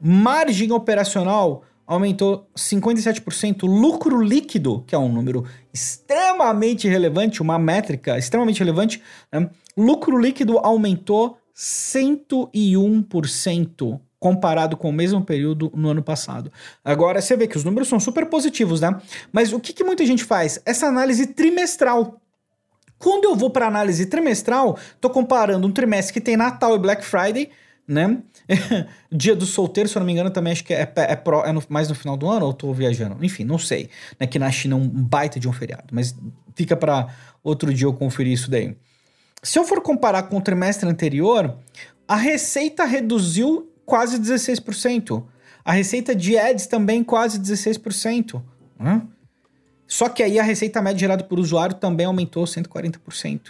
Margem 0.00 0.72
operacional 0.72 1.62
aumentou 1.86 2.50
57%. 2.56 3.62
Lucro 3.62 4.20
líquido, 4.20 4.82
que 4.86 4.94
é 4.94 4.98
um 4.98 5.12
número 5.12 5.46
extremamente 5.72 6.86
relevante, 6.88 7.40
uma 7.40 7.58
métrica 7.58 8.18
extremamente 8.18 8.58
relevante, 8.58 9.00
né? 9.32 9.48
lucro 9.76 10.18
líquido 10.18 10.58
aumentou 10.58 11.38
101% 11.54 14.00
comparado 14.18 14.76
com 14.76 14.88
o 14.88 14.92
mesmo 14.92 15.22
período 15.22 15.70
no 15.74 15.90
ano 15.90 16.02
passado. 16.02 16.50
Agora 16.84 17.20
você 17.20 17.36
vê 17.36 17.46
que 17.46 17.56
os 17.56 17.64
números 17.64 17.88
são 17.88 18.00
super 18.00 18.26
positivos, 18.26 18.80
né? 18.80 18.98
Mas 19.30 19.52
o 19.52 19.60
que, 19.60 19.72
que 19.72 19.84
muita 19.84 20.04
gente 20.04 20.24
faz? 20.24 20.60
Essa 20.64 20.86
análise 20.86 21.28
trimestral. 21.28 22.20
Quando 22.98 23.24
eu 23.24 23.36
vou 23.36 23.50
para 23.50 23.66
análise 23.66 24.06
trimestral, 24.06 24.78
tô 25.00 25.10
comparando 25.10 25.66
um 25.66 25.72
trimestre 25.72 26.14
que 26.14 26.20
tem 26.20 26.36
Natal 26.36 26.74
e 26.74 26.78
Black 26.78 27.04
Friday 27.04 27.50
né? 27.86 28.18
Dia 29.10 29.36
do 29.36 29.46
solteiro, 29.46 29.88
se 29.88 29.96
eu 29.96 30.00
não 30.00 30.06
me 30.06 30.12
engano, 30.12 30.30
também 30.30 30.52
acho 30.52 30.64
que 30.64 30.74
é, 30.74 30.90
é, 30.94 31.16
pro, 31.16 31.44
é 31.44 31.52
no, 31.52 31.62
mais 31.68 31.88
no 31.88 31.94
final 31.94 32.16
do 32.16 32.28
ano 32.28 32.46
ou 32.46 32.52
tô 32.52 32.72
viajando? 32.72 33.24
Enfim, 33.24 33.44
não 33.44 33.58
sei. 33.58 33.88
Né? 34.18 34.26
Que 34.26 34.38
na 34.38 34.50
China 34.50 34.74
é 34.74 34.78
um 34.78 34.88
baita 34.88 35.38
de 35.38 35.48
um 35.48 35.52
feriado, 35.52 35.86
mas 35.92 36.14
fica 36.54 36.76
para 36.76 37.08
outro 37.42 37.72
dia 37.72 37.86
eu 37.86 37.92
conferir 37.92 38.32
isso 38.32 38.50
daí. 38.50 38.76
Se 39.42 39.58
eu 39.58 39.64
for 39.64 39.80
comparar 39.80 40.24
com 40.24 40.38
o 40.38 40.40
trimestre 40.40 40.88
anterior, 40.88 41.56
a 42.08 42.16
receita 42.16 42.84
reduziu 42.84 43.70
quase 43.84 44.18
16%. 44.18 45.24
A 45.64 45.72
receita 45.72 46.14
de 46.14 46.36
ads 46.36 46.66
também 46.66 47.04
quase 47.04 47.38
16%. 47.38 48.42
Né? 48.78 49.02
Só 49.86 50.08
que 50.08 50.22
aí 50.22 50.38
a 50.38 50.42
receita 50.42 50.82
média 50.82 50.98
gerada 50.98 51.24
por 51.24 51.38
usuário 51.38 51.76
também 51.76 52.06
aumentou 52.06 52.44
140%. 52.44 53.40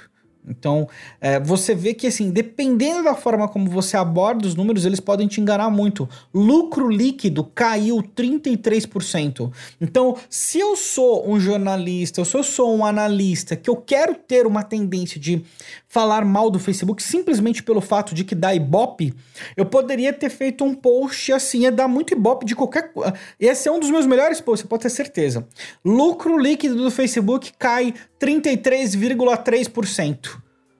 Então, 0.48 0.88
é, 1.20 1.40
você 1.40 1.74
vê 1.74 1.92
que, 1.92 2.06
assim, 2.06 2.30
dependendo 2.30 3.04
da 3.04 3.14
forma 3.14 3.48
como 3.48 3.68
você 3.68 3.96
aborda 3.96 4.46
os 4.46 4.54
números, 4.54 4.84
eles 4.84 5.00
podem 5.00 5.26
te 5.26 5.40
enganar 5.40 5.70
muito. 5.70 6.08
Lucro 6.32 6.88
líquido 6.88 7.44
caiu 7.44 7.96
33%. 7.96 9.50
Então, 9.80 10.16
se 10.30 10.58
eu 10.58 10.76
sou 10.76 11.28
um 11.28 11.40
jornalista, 11.40 12.24
se 12.24 12.36
eu 12.36 12.42
sou 12.42 12.76
um 12.76 12.84
analista, 12.84 13.56
que 13.56 13.68
eu 13.68 13.76
quero 13.76 14.14
ter 14.14 14.46
uma 14.46 14.62
tendência 14.62 15.20
de 15.20 15.44
falar 15.88 16.24
mal 16.24 16.50
do 16.50 16.58
Facebook 16.58 17.02
simplesmente 17.02 17.62
pelo 17.62 17.80
fato 17.80 18.14
de 18.14 18.24
que 18.24 18.34
dá 18.34 18.54
ibope, 18.54 19.14
eu 19.56 19.64
poderia 19.64 20.12
ter 20.12 20.28
feito 20.28 20.64
um 20.64 20.74
post 20.74 21.32
assim, 21.32 21.60
ia 21.60 21.72
dar 21.72 21.88
muito 21.88 22.12
ibope 22.12 22.44
de 22.44 22.54
qualquer. 22.54 22.92
Esse 23.40 23.68
é 23.68 23.72
um 23.72 23.80
dos 23.80 23.90
meus 23.90 24.06
melhores 24.06 24.40
posts, 24.40 24.62
você 24.62 24.68
pode 24.68 24.82
ter 24.82 24.90
certeza. 24.90 25.46
Lucro 25.84 26.38
líquido 26.38 26.76
do 26.76 26.90
Facebook 26.90 27.52
cai 27.58 27.94
33,3%. 28.20 30.35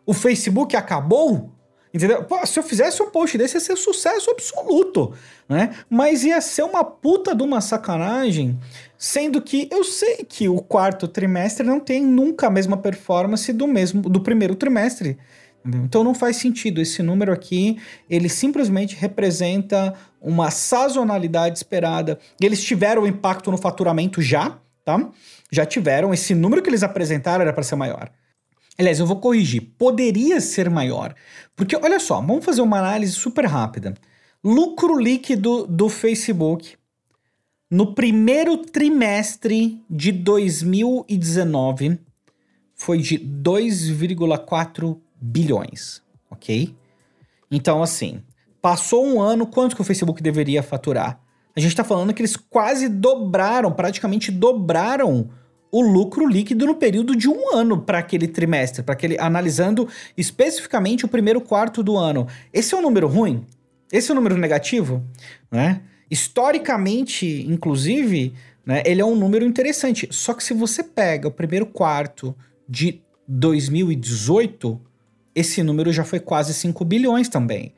O 0.07 0.15
Facebook 0.15 0.75
acabou? 0.77 1.51
Entendeu? 1.93 2.23
Pô, 2.25 2.45
se 2.47 2.59
eu 2.59 2.63
fizesse 2.63 3.03
um 3.03 3.11
post 3.11 3.39
desse, 3.39 3.57
ia 3.57 3.61
ser 3.61 3.77
sucesso 3.77 4.31
absoluto, 4.31 5.15
né? 5.49 5.75
Mas 5.89 6.25
ia 6.25 6.41
ser 6.43 6.63
uma 6.63 6.85
puta 6.85 7.35
de 7.35 7.43
uma 7.43 7.61
sacanagem, 7.63 8.59
sendo 8.99 9.41
que 9.41 9.67
eu 9.73 9.83
sei 9.83 10.17
que 10.29 10.47
o 10.47 10.61
quarto 10.61 11.09
trimestre 11.09 11.67
não 11.67 11.81
tem 11.81 12.05
nunca 12.05 12.49
a 12.49 12.51
mesma 12.51 12.77
performance 12.77 13.51
do 13.51 13.67
mesmo 13.67 14.03
do 14.03 14.21
primeiro 14.21 14.55
trimestre. 14.55 15.17
Entendeu? 15.65 15.87
Então 15.87 16.05
não 16.05 16.15
faz 16.15 16.37
sentido. 16.37 16.83
Esse 16.83 17.03
número 17.03 17.33
aqui, 17.33 17.79
ele 18.11 18.29
simplesmente 18.29 18.95
representa 18.95 19.95
uma 20.21 20.51
sazonalidade 20.51 21.57
esperada. 21.57 22.19
Eles 22.41 22.63
tiveram 22.63 23.07
impacto 23.07 23.51
no 23.51 23.57
faturamento 23.57 24.21
já, 24.21 24.59
tá? 24.85 25.09
Já 25.51 25.65
tiveram. 25.65 26.13
Esse 26.13 26.35
número 26.35 26.63
que 26.63 26.69
eles 26.69 26.83
apresentaram 26.83 27.43
era 27.43 27.53
para 27.55 27.63
ser 27.63 27.77
maior. 27.77 28.11
Aliás, 28.79 29.01
eu 29.01 29.07
vou 29.07 29.19
corrigir. 29.19 29.73
Poderia 29.79 30.41
ser 30.41 30.69
maior. 30.69 31.15
Porque, 31.55 31.77
olha 31.77 31.99
só, 31.99 32.21
vamos 32.21 32.45
fazer 32.45 32.61
uma 32.61 32.79
análise 32.79 33.13
super 33.13 33.47
rápida. 33.47 33.95
Lucro 34.45 34.99
líquido 34.99 35.67
do 35.67 35.89
Facebook 35.89 36.77
no 37.71 37.95
primeiro 37.95 38.59
trimestre 38.59 39.83
de 39.91 40.13
2019 40.13 41.99
foi 42.75 42.99
de 42.99 43.19
2,4 43.19 45.01
bilhões, 45.21 46.01
ok? 46.31 46.73
Então, 47.51 47.83
assim, 47.83 48.23
passou 48.63 49.05
um 49.05 49.21
ano, 49.21 49.47
quanto 49.47 49.75
que 49.75 49.83
o 49.83 49.85
Facebook 49.85 50.23
deveria 50.23 50.63
faturar? 50.63 51.19
A 51.57 51.61
gente 51.61 51.71
está 51.71 51.83
falando 51.83 52.13
que 52.13 52.21
eles 52.21 52.37
quase 52.37 52.89
dobraram, 52.89 53.73
praticamente 53.73 54.31
dobraram 54.31 55.31
o 55.71 55.81
lucro 55.81 56.27
líquido 56.27 56.67
no 56.67 56.77
período 56.77 57.15
de 57.15 57.29
um 57.29 57.55
ano 57.55 57.81
para 57.81 57.99
aquele 57.99 58.29
trimestre, 58.29 58.83
para 58.83 58.95
aquele 58.95 59.19
analisando 59.19 59.89
especificamente 60.17 61.05
o 61.05 61.09
primeiro 61.09 61.41
quarto 61.41 61.83
do 61.83 61.97
ano. 61.97 62.27
Esse 62.53 62.75
é 62.75 62.79
um 62.79 62.83
número 62.83 63.07
ruim? 63.09 63.45
Esse 63.93 64.11
é 64.11 64.13
um 64.13 64.17
número 64.17 64.37
negativo, 64.37 65.05
né? 65.51 65.83
Historicamente, 66.11 67.45
inclusive, 67.49 68.33
né, 68.65 68.83
ele 68.87 69.01
é 69.01 69.05
um 69.05 69.17
número 69.17 69.45
interessante. 69.45 70.09
Só 70.11 70.35
que 70.35 70.43
se 70.43 70.55
você 70.55 70.83
pega 70.83 71.29
o 71.29 71.33
primeiro 71.33 71.67
quarto 71.67 72.35
de 72.69 73.01
2018, 73.27 74.81
esse 75.35 75.63
número 75.63 75.93
já 75.93 76.05
foi 76.05 76.21
quase 76.21 76.55
5 76.55 76.85
bilhões 76.85 77.29
também. 77.29 77.75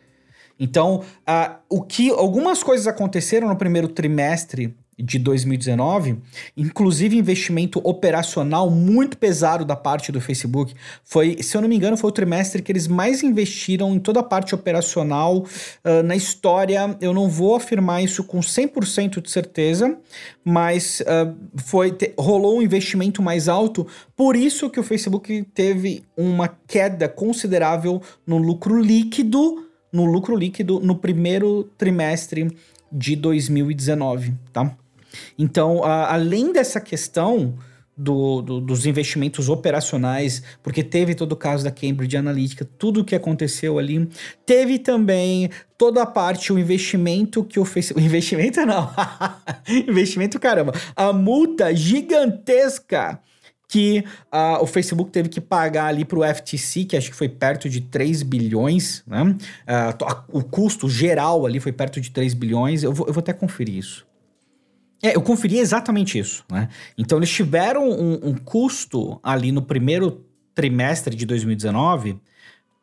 Então, 0.60 1.04
uh, 1.28 1.56
o 1.68 1.82
que 1.82 2.10
algumas 2.10 2.62
coisas 2.62 2.86
aconteceram 2.86 3.48
no 3.48 3.56
primeiro 3.56 3.88
trimestre 3.88 4.74
de 4.98 5.18
2019, 5.18 6.18
inclusive 6.56 7.16
investimento 7.16 7.80
operacional 7.84 8.68
muito 8.68 9.16
pesado 9.16 9.64
da 9.64 9.76
parte 9.76 10.10
do 10.10 10.20
Facebook. 10.20 10.74
Foi, 11.04 11.40
se 11.42 11.56
eu 11.56 11.60
não 11.60 11.68
me 11.68 11.76
engano, 11.76 11.96
foi 11.96 12.10
o 12.10 12.12
trimestre 12.12 12.62
que 12.62 12.72
eles 12.72 12.88
mais 12.88 13.22
investiram 13.22 13.94
em 13.94 14.00
toda 14.00 14.20
a 14.20 14.24
parte 14.24 14.54
operacional 14.54 15.38
uh, 15.38 16.02
na 16.02 16.16
história. 16.16 16.96
Eu 17.00 17.14
não 17.14 17.28
vou 17.28 17.54
afirmar 17.54 18.02
isso 18.02 18.24
com 18.24 18.40
100% 18.40 19.22
de 19.22 19.30
certeza, 19.30 19.96
mas 20.44 21.00
uh, 21.00 21.34
foi 21.56 21.92
te, 21.92 22.12
rolou 22.18 22.58
um 22.58 22.62
investimento 22.62 23.22
mais 23.22 23.48
alto, 23.48 23.86
por 24.16 24.34
isso 24.34 24.68
que 24.68 24.80
o 24.80 24.82
Facebook 24.82 25.44
teve 25.54 26.02
uma 26.16 26.48
queda 26.48 27.08
considerável 27.08 28.02
no 28.26 28.36
lucro 28.36 28.80
líquido, 28.80 29.64
no 29.92 30.04
lucro 30.04 30.36
líquido 30.36 30.80
no 30.80 30.96
primeiro 30.96 31.64
trimestre 31.78 32.50
de 32.90 33.14
2019, 33.16 34.34
tá? 34.52 34.76
Então, 35.38 35.84
a, 35.84 36.12
além 36.12 36.52
dessa 36.52 36.80
questão 36.80 37.54
do, 37.98 38.40
do, 38.40 38.60
dos 38.60 38.86
investimentos 38.86 39.48
operacionais, 39.48 40.40
porque 40.62 40.84
teve 40.84 41.16
todo 41.16 41.32
o 41.32 41.36
caso 41.36 41.64
da 41.64 41.70
Cambridge 41.70 42.16
Analytica, 42.16 42.64
tudo 42.78 43.00
o 43.00 43.04
que 43.04 43.16
aconteceu 43.16 43.76
ali, 43.76 44.08
teve 44.46 44.78
também 44.78 45.50
toda 45.76 46.02
a 46.02 46.06
parte, 46.06 46.52
o 46.52 46.58
investimento 46.58 47.42
que 47.42 47.58
o 47.60 47.64
Facebook. 47.64 48.04
Investimento 48.04 48.64
não! 48.64 48.88
investimento, 49.68 50.38
caramba! 50.38 50.72
A 50.94 51.12
multa 51.12 51.74
gigantesca 51.74 53.20
que 53.70 54.02
uh, 54.32 54.62
o 54.62 54.66
Facebook 54.66 55.10
teve 55.10 55.28
que 55.28 55.42
pagar 55.42 55.86
ali 55.86 56.02
para 56.02 56.18
o 56.18 56.24
FTC, 56.24 56.84
que 56.84 56.96
acho 56.96 57.10
que 57.10 57.16
foi 57.16 57.28
perto 57.28 57.68
de 57.68 57.82
3 57.82 58.22
bilhões, 58.22 59.02
né? 59.06 59.22
Uh, 59.22 60.38
o 60.38 60.42
custo 60.42 60.88
geral 60.88 61.44
ali 61.44 61.60
foi 61.60 61.70
perto 61.70 62.00
de 62.00 62.10
3 62.10 62.32
bilhões. 62.32 62.82
Eu 62.82 62.94
vou, 62.94 63.06
eu 63.06 63.12
vou 63.12 63.20
até 63.20 63.34
conferir 63.34 63.76
isso. 63.76 64.07
É, 65.02 65.14
eu 65.14 65.22
conferi 65.22 65.58
exatamente 65.58 66.18
isso, 66.18 66.44
né? 66.50 66.68
Então 66.96 67.18
eles 67.18 67.30
tiveram 67.30 67.88
um, 67.88 68.28
um 68.28 68.34
custo 68.34 69.20
ali 69.22 69.52
no 69.52 69.62
primeiro 69.62 70.24
trimestre 70.54 71.14
de 71.14 71.24
2019 71.24 72.18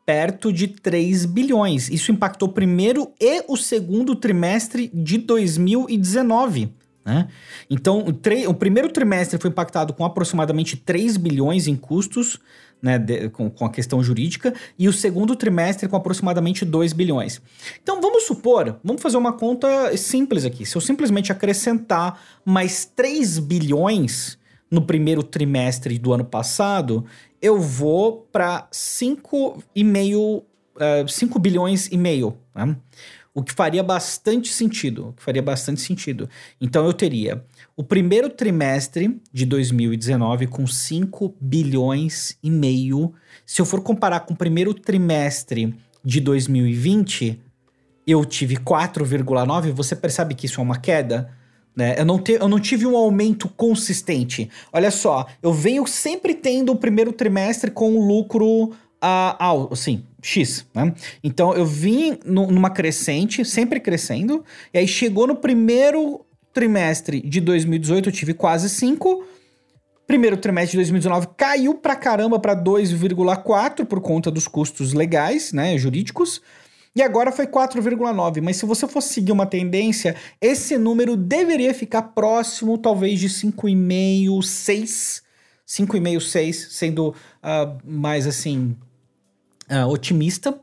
perto 0.06 0.52
de 0.52 0.68
3 0.68 1.26
bilhões. 1.26 1.90
Isso 1.90 2.12
impactou 2.12 2.48
o 2.48 2.52
primeiro 2.52 3.12
e 3.20 3.44
o 3.48 3.56
segundo 3.56 4.14
trimestre 4.14 4.88
de 4.94 5.18
2019. 5.18 6.72
Né? 7.04 7.28
Então, 7.68 8.04
o, 8.04 8.50
o, 8.50 8.54
primeiro 8.54 8.88
trimestre 8.88 9.38
foi 9.38 9.50
impactado 9.50 9.92
com 9.92 10.04
aproximadamente 10.04 10.76
3 10.76 11.16
bilhões 11.16 11.66
em 11.66 11.76
custos, 11.76 12.38
né, 12.80 12.98
de, 12.98 13.28
com, 13.30 13.50
com, 13.50 13.64
a 13.64 13.70
questão 13.70 14.02
jurídica, 14.02 14.54
e 14.78 14.88
o 14.88 14.92
segundo 14.92 15.34
trimestre 15.34 15.88
com 15.88 15.96
aproximadamente 15.96 16.64
2 16.64 16.92
bilhões. 16.92 17.40
Então, 17.82 18.00
vamos 18.00 18.24
supor, 18.24 18.78
vamos 18.84 19.02
fazer 19.02 19.16
uma 19.16 19.32
conta 19.32 19.96
simples 19.96 20.44
aqui. 20.44 20.64
Se 20.64 20.76
eu 20.76 20.80
simplesmente 20.80 21.32
acrescentar 21.32 22.20
mais 22.44 22.84
3 22.84 23.38
bilhões 23.38 24.38
no 24.70 24.82
primeiro 24.82 25.22
trimestre 25.22 25.98
do 25.98 26.12
ano 26.12 26.24
passado, 26.24 27.04
eu 27.40 27.60
vou 27.60 28.28
para 28.32 28.68
5,5 28.72 30.42
uh, 30.76 31.08
5 31.08 31.38
bilhões 31.38 31.88
e 31.90 31.96
meio. 31.96 32.36
Né? 32.54 32.76
O 33.34 33.42
que 33.42 33.52
faria 33.52 33.82
bastante 33.82 34.52
sentido. 34.52 35.08
O 35.08 35.12
que 35.12 35.22
faria 35.22 35.42
bastante 35.42 35.80
sentido. 35.80 36.28
Então 36.60 36.86
eu 36.86 36.92
teria 36.92 37.44
o 37.76 37.84
primeiro 37.84 38.30
trimestre 38.30 39.20
de 39.30 39.44
2019 39.44 40.46
com 40.46 40.66
5 40.66 41.36
bilhões 41.38 42.38
e 42.42 42.50
meio. 42.50 43.12
Se 43.44 43.60
eu 43.60 43.66
for 43.66 43.82
comparar 43.82 44.20
com 44.20 44.32
o 44.32 44.36
primeiro 44.36 44.72
trimestre 44.72 45.74
de 46.02 46.20
2020, 46.20 47.38
eu 48.06 48.24
tive 48.24 48.56
4,9. 48.56 49.72
Você 49.72 49.94
percebe 49.94 50.34
que 50.34 50.46
isso 50.46 50.58
é 50.58 50.64
uma 50.64 50.78
queda? 50.78 51.30
Né? 51.76 51.94
Eu, 51.98 52.06
não 52.06 52.18
te, 52.18 52.32
eu 52.32 52.48
não 52.48 52.58
tive 52.58 52.86
um 52.86 52.96
aumento 52.96 53.46
consistente. 53.46 54.48
Olha 54.72 54.90
só, 54.90 55.26
eu 55.42 55.52
venho 55.52 55.86
sempre 55.86 56.34
tendo 56.34 56.72
o 56.72 56.76
primeiro 56.76 57.12
trimestre 57.12 57.70
com 57.70 58.08
lucro 58.08 58.72
uh, 59.04 59.68
assim, 59.70 60.04
X, 60.22 60.66
né? 60.74 60.94
Então 61.22 61.54
eu 61.54 61.66
vim 61.66 62.18
no, 62.24 62.46
numa 62.46 62.70
crescente, 62.70 63.44
sempre 63.44 63.78
crescendo, 63.78 64.44
e 64.72 64.78
aí 64.78 64.88
chegou 64.88 65.26
no 65.26 65.36
primeiro 65.36 66.25
trimestre 66.56 67.20
de 67.20 67.38
2018, 67.38 68.08
eu 68.08 68.12
tive 68.12 68.32
quase 68.32 68.70
5. 68.70 69.26
Primeiro 70.06 70.38
trimestre 70.38 70.70
de 70.70 70.76
2019 70.78 71.28
caiu 71.36 71.74
pra 71.74 71.94
caramba 71.94 72.38
para 72.38 72.56
2,4 72.56 73.84
por 73.84 74.00
conta 74.00 74.30
dos 74.30 74.48
custos 74.48 74.94
legais, 74.94 75.52
né, 75.52 75.76
jurídicos. 75.76 76.40
E 76.94 77.02
agora 77.02 77.30
foi 77.30 77.46
4,9, 77.46 78.40
mas 78.40 78.56
se 78.56 78.64
você 78.64 78.88
for 78.88 79.02
seguir 79.02 79.32
uma 79.32 79.44
tendência, 79.44 80.16
esse 80.40 80.78
número 80.78 81.14
deveria 81.14 81.74
ficar 81.74 82.00
próximo, 82.00 82.78
talvez, 82.78 83.20
de 83.20 83.28
5,5, 83.28 84.42
6. 84.42 85.22
5,5, 85.68 86.20
6, 86.22 86.68
sendo 86.70 87.08
uh, 87.08 87.78
mais 87.84 88.26
assim, 88.26 88.74
uh, 89.70 89.86
otimista. 89.88 90.58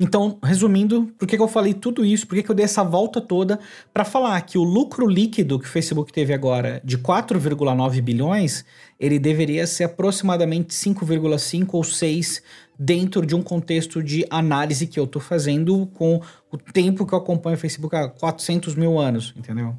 Então, 0.00 0.38
resumindo, 0.42 1.12
por 1.18 1.26
que, 1.26 1.36
que 1.36 1.42
eu 1.42 1.48
falei 1.48 1.74
tudo 1.74 2.04
isso? 2.04 2.26
Por 2.26 2.36
que, 2.36 2.42
que 2.44 2.50
eu 2.50 2.54
dei 2.54 2.64
essa 2.64 2.84
volta 2.84 3.20
toda 3.20 3.58
para 3.92 4.04
falar 4.04 4.40
que 4.42 4.56
o 4.56 4.62
lucro 4.62 5.08
líquido 5.08 5.58
que 5.58 5.66
o 5.66 5.68
Facebook 5.68 6.12
teve 6.12 6.32
agora 6.32 6.80
de 6.84 6.96
4,9 6.96 8.00
bilhões, 8.00 8.64
ele 8.98 9.18
deveria 9.18 9.66
ser 9.66 9.84
aproximadamente 9.84 10.72
5,5 10.72 11.66
ou 11.72 11.82
6 11.82 12.42
dentro 12.78 13.26
de 13.26 13.34
um 13.34 13.42
contexto 13.42 14.00
de 14.00 14.24
análise 14.30 14.86
que 14.86 15.00
eu 15.00 15.04
estou 15.04 15.20
fazendo 15.20 15.86
com 15.94 16.22
o 16.50 16.56
tempo 16.56 17.04
que 17.04 17.12
eu 17.12 17.18
acompanho 17.18 17.56
o 17.56 17.60
Facebook 17.60 17.96
há 17.96 18.08
400 18.08 18.76
mil 18.76 19.00
anos, 19.00 19.34
entendeu? 19.36 19.74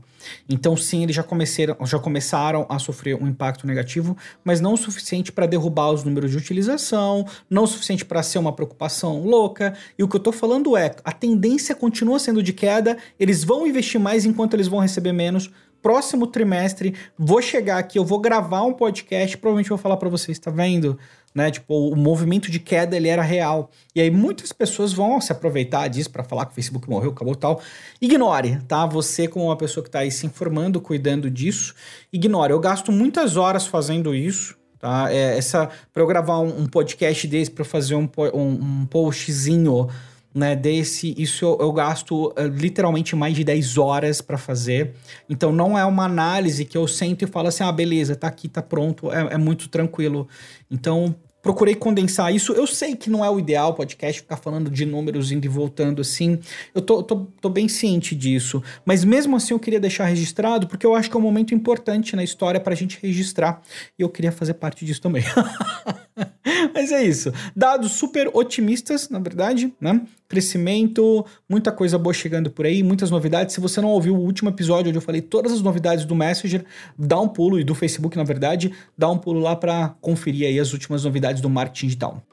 Então, 0.50 0.76
sim, 0.76 1.04
eles 1.04 1.16
já 1.16 1.24
começaram, 1.24 1.76
já 1.86 2.00
começaram 2.00 2.66
a 2.70 2.80
sofrer 2.80 3.16
um 3.16 3.28
impacto 3.28 3.66
negativo, 3.66 4.18
mas 4.44 4.60
não 4.62 4.74
o 4.74 4.78
suficiente 4.78 5.32
para 5.32 5.46
derrubar 5.46 5.92
os 5.92 6.04
números 6.04 6.32
de 6.32 6.38
utilização, 6.38 7.26
não 7.50 7.64
o 7.64 7.68
suficiente 7.68 8.06
para 8.06 8.24
ser 8.24 8.40
uma 8.40 8.54
preocupação 8.54 9.22
louca. 9.24 9.74
E 9.98 10.04
o 10.04 10.08
que 10.08 10.16
eu 10.16 10.20
estou 10.20 10.34
falando 10.34 10.76
é: 10.76 10.96
a 11.04 11.12
tendência 11.12 11.76
continua 11.76 12.20
sendo 12.20 12.44
de 12.44 12.54
queda, 12.54 12.98
eles 13.20 13.44
vão 13.44 13.68
investir 13.68 14.00
mais 14.00 14.26
enquanto 14.26 14.54
eles 14.54 14.68
vão 14.68 14.80
receber 14.80 15.14
menos. 15.14 15.50
Próximo 15.82 16.28
trimestre, 16.28 16.94
vou 17.18 17.42
chegar 17.42 17.78
aqui, 17.78 17.98
eu 17.98 18.04
vou 18.04 18.20
gravar 18.20 18.64
um 18.64 18.74
podcast, 18.74 19.38
provavelmente 19.38 19.70
vou 19.70 19.78
falar 19.78 19.96
para 19.96 20.10
vocês, 20.10 20.38
tá 20.38 20.52
vendo? 20.52 21.00
Né? 21.34 21.52
Tipo, 21.52 21.90
o 21.90 21.96
movimento 21.96 22.50
de 22.50 22.60
queda 22.60 22.96
ele 22.96 23.08
era 23.08 23.22
real. 23.22 23.70
E 23.96 24.02
aí 24.02 24.10
muitas 24.10 24.52
pessoas 24.52 24.94
vão 24.94 25.20
se 25.22 25.32
aproveitar 25.32 25.88
disso 25.88 26.10
para 26.10 26.24
falar 26.24 26.46
que 26.46 26.52
o 26.52 26.56
Facebook 26.56 26.90
morreu, 26.90 27.12
acabou 27.12 27.36
tal. 27.36 27.62
Ignore, 28.02 28.60
tá? 28.68 28.86
Você 28.86 29.28
como 29.28 29.46
uma 29.46 29.58
pessoa 29.58 29.84
que 29.84 29.90
está 29.90 30.00
aí 30.00 30.12
se 30.12 30.26
informando, 30.26 30.82
cuidando 30.82 31.30
disso, 31.30 31.74
ignore. 32.12 32.52
Eu 32.52 32.60
gasto 32.60 32.92
muitas 32.92 33.38
horas 33.38 33.68
fazendo 33.68 34.14
isso, 34.14 34.56
tá? 34.80 35.12
É, 35.12 35.38
essa 35.38 35.70
para 35.94 36.04
eu 36.04 36.08
gravar 36.08 36.40
um, 36.40 36.62
um 36.62 36.66
podcast 36.66 37.28
desse 37.28 37.52
para 37.52 37.66
fazer 37.66 37.96
um, 37.96 38.10
um, 38.34 38.42
um 38.42 38.86
postzinho 38.86 39.88
né, 40.34 40.56
desse, 40.56 41.16
isso 41.18 41.44
eu, 41.46 41.58
eu 41.60 41.72
gasto 41.72 42.28
uh, 42.28 42.48
literalmente 42.48 43.16
mais 43.16 43.36
de 43.36 43.44
10 43.44 43.78
horas 43.78 44.22
para 44.22 44.38
fazer. 44.38 44.94
Então 45.30 45.52
não 45.52 45.78
é 45.78 45.84
uma 45.86 46.06
análise 46.06 46.66
que 46.66 46.78
eu 46.78 46.88
sento 46.88 47.24
e 47.24 47.28
falo 47.28 47.48
assim: 47.48 47.64
ah, 47.64 47.72
beleza, 47.72 48.16
tá 48.16 48.28
aqui, 48.28 48.48
tá 48.48 48.62
pronto, 48.62 49.12
é, 49.12 49.34
é 49.34 49.38
muito 49.38 49.70
tranquilo. 49.70 50.28
Então 50.70 51.16
procurei 51.42 51.74
condensar 51.76 52.34
isso. 52.34 52.54
Eu 52.54 52.68
sei 52.68 52.96
que 52.96 53.10
não 53.10 53.24
é 53.24 53.30
o 53.30 53.40
ideal 53.40 53.74
podcast 53.74 54.22
ficar 54.22 54.38
falando 54.38 54.70
de 54.70 54.86
números 54.86 55.32
indo 55.32 55.46
e 55.46 55.48
voltando 55.48 56.02
assim. 56.02 56.40
Eu 56.76 56.82
tô, 56.82 57.02
tô, 57.02 57.26
tô, 57.42 57.50
bem 57.50 57.68
ciente 57.68 58.16
disso. 58.16 58.62
Mas 58.86 59.04
mesmo 59.04 59.36
assim 59.36 59.54
eu 59.54 59.60
queria 59.60 59.80
deixar 59.80 60.06
registrado 60.06 60.68
porque 60.68 60.86
eu 60.86 60.96
acho 60.96 61.10
que 61.10 61.16
é 61.16 61.20
um 61.20 61.24
momento 61.24 61.56
importante 61.56 62.16
na 62.16 62.24
história 62.24 62.60
pra 62.60 62.76
gente 62.76 63.00
registrar. 63.02 63.62
E 63.98 64.02
eu 64.02 64.10
queria 64.10 64.32
fazer 64.32 64.56
parte 64.56 64.86
disso 64.86 65.02
também. 65.02 65.24
Mas 66.74 66.92
é 66.92 67.04
isso. 67.04 67.32
Dados 67.56 67.94
super 67.94 68.30
otimistas, 68.34 69.10
na 69.10 69.20
verdade, 69.20 69.74
né? 69.80 70.02
Crescimento, 70.28 71.26
muita 71.48 71.72
coisa 71.72 71.98
boa 71.98 72.14
chegando 72.14 72.50
por 72.52 72.66
aí, 72.66 72.84
muitas 72.84 73.10
novidades. 73.10 73.54
Se 73.54 73.62
você 73.62 73.82
não 73.82 73.90
ouviu 73.90 74.16
o 74.16 74.20
último 74.20 74.50
episódio 74.50 74.90
onde 74.90 74.98
eu 74.98 75.02
falei 75.02 75.22
todas 75.22 75.52
as 75.52 75.62
novidades 75.62 76.06
do 76.06 76.16
Messenger, 76.16 76.64
dá 76.98 77.20
um 77.20 77.28
pulo, 77.28 77.60
e 77.60 77.64
do 77.64 77.74
Facebook, 77.74 78.16
na 78.18 78.24
verdade, 78.24 78.72
dá 78.98 79.10
um 79.10 79.18
pulo 79.18 79.40
lá 79.40 79.56
para 79.56 79.96
conferir 80.02 80.48
aí 80.48 80.60
as 80.60 80.74
últimas 80.74 81.04
novidades 81.04 81.42
do 81.42 81.50
marketing 81.50 81.88
digital. 81.88 82.24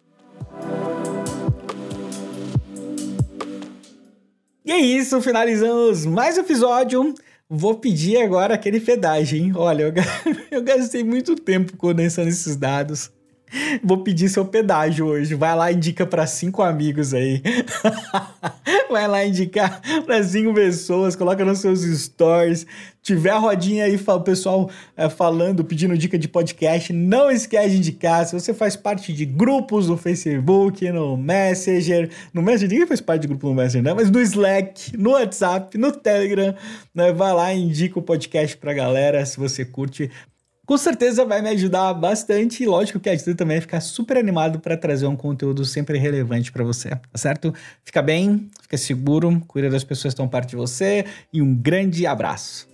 E 4.64 4.72
é 4.72 4.79
isso, 4.79 5.20
finalizamos 5.22 6.05
mais 6.05 6.37
um 6.37 6.40
episódio. 6.40 7.14
Vou 7.49 7.77
pedir 7.77 8.16
agora 8.16 8.55
aquele 8.55 8.81
pedágio, 8.81 9.38
hein? 9.38 9.53
Olha, 9.55 9.85
eu, 9.85 9.92
eu 10.51 10.62
gastei 10.62 11.05
muito 11.05 11.37
tempo 11.37 11.77
condensando 11.77 12.29
esses 12.29 12.57
dados. 12.57 13.12
Vou 13.83 13.99
pedir 13.99 14.29
seu 14.29 14.45
pedágio 14.45 15.07
hoje. 15.07 15.35
Vai 15.35 15.55
lá, 15.55 15.73
indica 15.73 16.07
para 16.07 16.27
cinco 16.27 16.62
amigos 16.62 17.14
aí. 17.14 17.42
Vai 18.90 19.07
lá 19.09 19.25
indicar 19.25 19.81
para 20.05 20.23
cinco 20.23 20.55
pessoas, 20.55 21.16
coloca 21.16 21.45
nos 21.45 21.59
seus 21.59 21.83
stories. 21.83 22.66
Tiver 23.03 23.31
a 23.31 23.38
rodinha 23.38 23.85
aí, 23.85 23.97
o 24.05 24.21
pessoal 24.21 24.69
é, 24.97 25.09
falando, 25.09 25.64
pedindo 25.64 25.97
dica 25.97 26.19
de 26.19 26.27
podcast, 26.27 26.92
não 26.92 27.31
esquece 27.31 27.71
de 27.71 27.77
indicar. 27.77 28.27
Se 28.27 28.33
você 28.33 28.53
faz 28.53 28.75
parte 28.75 29.12
de 29.12 29.25
grupos 29.25 29.88
no 29.88 29.97
Facebook, 29.97 30.90
no 30.90 31.16
Messenger, 31.16 32.11
no 32.35 32.42
Messenger, 32.42 32.69
ninguém 32.69 32.87
faz 32.87 33.01
parte 33.01 33.23
de 33.23 33.29
grupo 33.29 33.47
no 33.47 33.55
Messenger, 33.55 33.85
né? 33.85 33.95
Mas 33.95 34.11
no 34.11 34.21
Slack, 34.21 34.97
no 34.97 35.11
WhatsApp, 35.11 35.79
no 35.79 35.92
Telegram, 35.92 36.53
né? 36.92 37.12
Vai 37.12 37.33
lá 37.33 37.55
e 37.55 37.61
indica 37.61 37.97
o 37.97 38.03
podcast 38.03 38.57
pra 38.57 38.75
galera 38.75 39.25
se 39.25 39.38
você 39.38 39.64
curte 39.64 40.11
com 40.66 40.76
certeza 40.76 41.24
vai 41.24 41.40
me 41.40 41.48
ajudar 41.50 41.94
bastante 41.94 42.64
e 42.64 42.66
lógico 42.66 42.98
que 42.98 43.09
ajuda 43.09 43.37
também 43.37 43.59
a 43.59 43.61
ficar 43.61 43.81
super 43.81 44.16
animado 44.16 44.59
para 44.59 44.76
trazer 44.76 45.07
um 45.07 45.16
conteúdo 45.16 45.64
sempre 45.64 45.96
relevante 45.96 46.50
para 46.50 46.64
você, 46.64 46.90
tá 46.90 46.98
certo? 47.14 47.55
Fica 47.85 48.02
bem, 48.02 48.50
fica 48.61 48.76
seguro, 48.76 49.40
cuida 49.46 49.70
das 49.70 49.85
pessoas 49.85 50.12
que 50.12 50.16
estão 50.16 50.29
perto 50.29 50.50
de 50.50 50.57
você 50.57 51.05
e 51.33 51.40
um 51.40 51.55
grande 51.55 52.05
abraço. 52.05 52.68